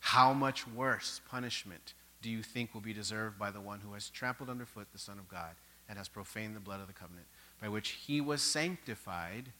How 0.00 0.32
much 0.32 0.66
worse 0.68 1.20
punishment 1.28 1.94
do 2.22 2.30
you 2.30 2.42
think 2.42 2.72
will 2.72 2.80
be 2.80 2.92
deserved 2.92 3.38
by 3.38 3.50
the 3.50 3.60
one 3.60 3.80
who 3.80 3.92
has 3.94 4.08
trampled 4.08 4.48
underfoot 4.48 4.88
the 4.92 4.98
Son 4.98 5.18
of 5.18 5.28
God 5.28 5.54
and 5.88 5.98
has 5.98 6.08
profaned 6.08 6.56
the 6.56 6.60
blood 6.60 6.80
of 6.80 6.86
the 6.86 6.92
covenant, 6.92 7.26
by 7.60 7.68
which 7.68 7.90
he 7.90 8.20
was 8.20 8.42
sanctified 8.42 9.52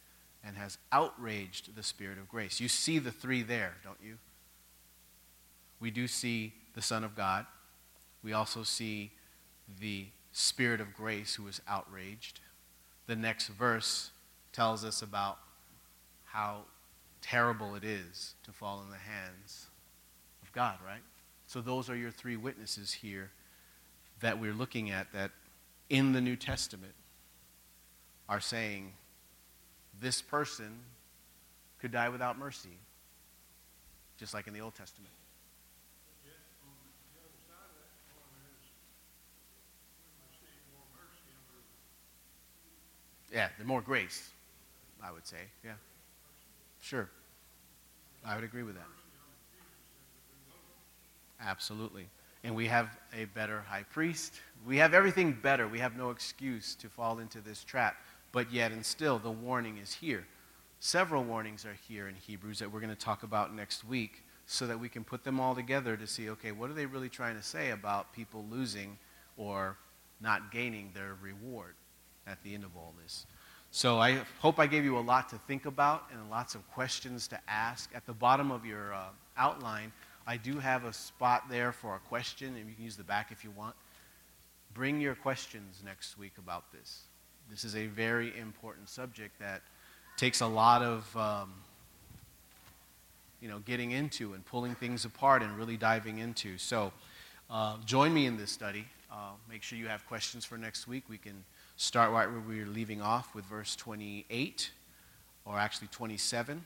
and 0.45 0.57
has 0.57 0.79
outraged 0.93 1.75
the 1.75 1.83
Spirit 1.83 2.19
of 2.19 2.29
grace? 2.29 2.61
You 2.61 2.69
see 2.69 2.99
the 2.99 3.13
three 3.13 3.43
there, 3.43 3.75
don't 3.85 3.99
you? 4.03 4.19
We 5.81 5.91
do 5.91 6.07
see 6.07 6.55
the 6.75 6.83
Son 6.83 7.05
of 7.05 7.15
God. 7.15 7.47
We 8.23 8.33
also 8.33 8.63
see 8.63 9.13
the 9.81 10.07
Spirit 10.33 10.81
of 10.81 10.95
grace 10.95 11.35
who 11.35 11.47
is 11.49 11.61
outraged. 11.67 12.41
The 13.07 13.17
next 13.17 13.49
verse 13.49 14.11
tells 14.57 14.87
us 14.87 15.03
about 15.03 15.37
how 16.25 16.63
terrible 17.21 17.75
it 17.75 17.85
is 17.85 18.35
to 18.43 18.51
fall 18.51 18.83
in 18.83 18.91
the 18.91 18.97
hands 18.97 19.67
of 20.43 20.51
God, 20.53 20.79
right? 20.85 21.03
So 21.47 21.61
those 21.61 21.91
are 21.91 21.97
your 21.97 22.11
three 22.11 22.39
witnesses 22.39 22.91
here 22.91 23.31
that 24.21 24.41
we're 24.41 24.55
looking 24.55 24.91
at 24.91 25.13
that 25.13 25.31
in 25.91 26.13
the 26.13 26.23
New 26.23 26.37
Testament 26.37 26.95
are 28.31 28.41
saying 28.41 28.95
this 30.01 30.23
person 30.23 30.79
could 31.79 31.93
die 31.93 32.09
without 32.09 32.39
mercy, 32.39 32.79
just 34.19 34.33
like 34.33 34.47
in 34.47 34.55
the 34.55 34.61
Old 34.63 34.75
Testament. 34.75 35.13
Yeah, 43.31 43.49
the 43.59 43.65
more 43.65 43.83
grace, 43.83 44.31
I 45.07 45.13
would 45.13 45.27
say. 45.27 45.37
Yeah. 45.65 45.73
Sure. 46.81 47.09
I 48.25 48.35
would 48.35 48.45
agree 48.45 48.63
with 48.63 48.75
that. 48.75 48.87
Absolutely. 51.41 52.07
And 52.45 52.55
we 52.55 52.67
have 52.67 52.89
a 53.15 53.27
better 53.27 53.61
high 53.69 53.85
priest. 53.85 54.41
We 54.67 54.79
have 54.79 54.95
everything 54.95 55.33
better. 55.33 55.69
We 55.69 55.79
have 55.79 55.97
no 55.97 56.11
excuse 56.11 56.75
to 56.77 56.89
fall 56.89 57.19
into 57.19 57.41
this 57.41 57.63
trap. 57.63 57.97
But 58.33 58.53
yet, 58.53 58.73
and 58.73 58.85
still, 58.85 59.19
the 59.19 59.31
warning 59.31 59.79
is 59.79 59.93
here. 59.93 60.27
Several 60.81 61.25
warnings 61.25 61.65
are 61.65 61.77
here 61.89 62.09
in 62.09 62.15
Hebrews 62.15 62.59
that 62.59 62.71
we're 62.71 62.81
going 62.81 62.91
to 62.91 62.97
talk 62.97 63.23
about 63.23 63.55
next 63.55 63.85
week 63.85 64.23
so 64.47 64.67
that 64.67 64.79
we 64.79 64.89
can 64.89 65.05
put 65.05 65.25
them 65.25 65.41
all 65.41 65.55
together 65.55 65.97
to 65.97 66.07
see 66.07 66.31
okay, 66.31 66.53
what 66.53 66.71
are 66.71 66.75
they 66.75 66.87
really 66.87 67.09
trying 67.09 67.37
to 67.37 67.43
say 67.43 67.71
about 67.71 68.13
people 68.13 68.45
losing 68.51 68.99
or 69.37 69.77
not 70.21 70.53
gaining 70.53 70.91
their 70.95 71.17
reward 71.21 71.75
at 72.27 72.43
the 72.43 72.55
end 72.55 72.65
of 72.65 72.77
all 72.77 72.95
this? 73.03 73.27
So 73.77 73.99
I 73.99 74.21
hope 74.39 74.59
I 74.59 74.67
gave 74.67 74.87
you 74.87 74.97
a 74.97 75.01
lot 75.01 75.29
to 75.29 75.37
think 75.47 75.67
about 75.67 76.05
and 76.11 76.31
lots 76.31 76.55
of 76.55 76.67
questions 76.71 77.29
to 77.29 77.39
ask. 77.47 77.91
At 77.95 78.07
the 78.07 78.15
bottom 78.15 78.51
of 78.51 78.65
your 78.65 78.95
uh, 78.95 79.09
outline, 79.37 79.93
I 80.27 80.39
do 80.39 80.59
have 80.59 80.87
a 80.87 80.95
spot 80.95 81.51
there 81.51 81.73
for 81.73 81.95
a 81.95 81.99
question, 81.99 82.57
and 82.57 82.67
you 82.71 82.75
can 82.75 82.83
use 82.83 82.97
the 82.97 83.05
back 83.05 83.33
if 83.33 83.45
you 83.45 83.51
want. 83.51 83.75
Bring 84.73 84.99
your 84.99 85.15
questions 85.15 85.83
next 85.85 86.17
week 86.17 86.33
about 86.39 86.73
this. 86.73 87.03
This 87.51 87.65
is 87.65 87.77
a 87.77 87.85
very 87.89 88.35
important 88.39 88.89
subject 88.89 89.39
that 89.41 89.61
takes 90.17 90.41
a 90.41 90.47
lot 90.47 90.81
of 90.81 91.15
um, 91.15 91.53
you 93.43 93.49
know 93.51 93.59
getting 93.59 93.91
into 93.91 94.33
and 94.33 94.43
pulling 94.47 94.75
things 94.75 95.05
apart 95.05 95.43
and 95.43 95.55
really 95.55 95.77
diving 95.77 96.17
into. 96.17 96.57
So 96.57 96.93
uh, 97.51 97.77
join 97.85 98.15
me 98.15 98.25
in 98.25 98.39
this 98.39 98.51
study. 98.51 98.87
Uh, 99.13 99.33
make 99.51 99.63
sure 99.63 99.79
you 99.79 99.89
have 99.89 100.07
questions 100.07 100.47
for 100.47 100.57
next 100.57 100.89
week. 100.89 101.05
We 101.11 101.19
can 101.19 101.45
start 101.77 102.11
right 102.11 102.31
where 102.31 102.41
we 102.41 102.61
are 102.61 102.67
leaving 102.67 103.03
off 103.03 103.35
with 103.35 103.45
verse 103.45 103.77
28, 103.77 104.71
or 105.45 105.59
actually 105.59 105.89
27. 105.89 106.65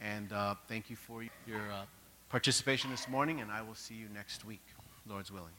And 0.00 0.32
uh, 0.32 0.54
thank 0.66 0.88
you 0.88 0.96
for 0.96 1.22
your 1.46 1.60
uh, 1.70 1.84
participation 2.30 2.90
this 2.90 3.08
morning, 3.08 3.40
and 3.40 3.50
I 3.50 3.60
will 3.62 3.74
see 3.74 3.94
you 3.94 4.06
next 4.14 4.44
week, 4.44 4.62
Lord's 5.06 5.30
willing. 5.30 5.52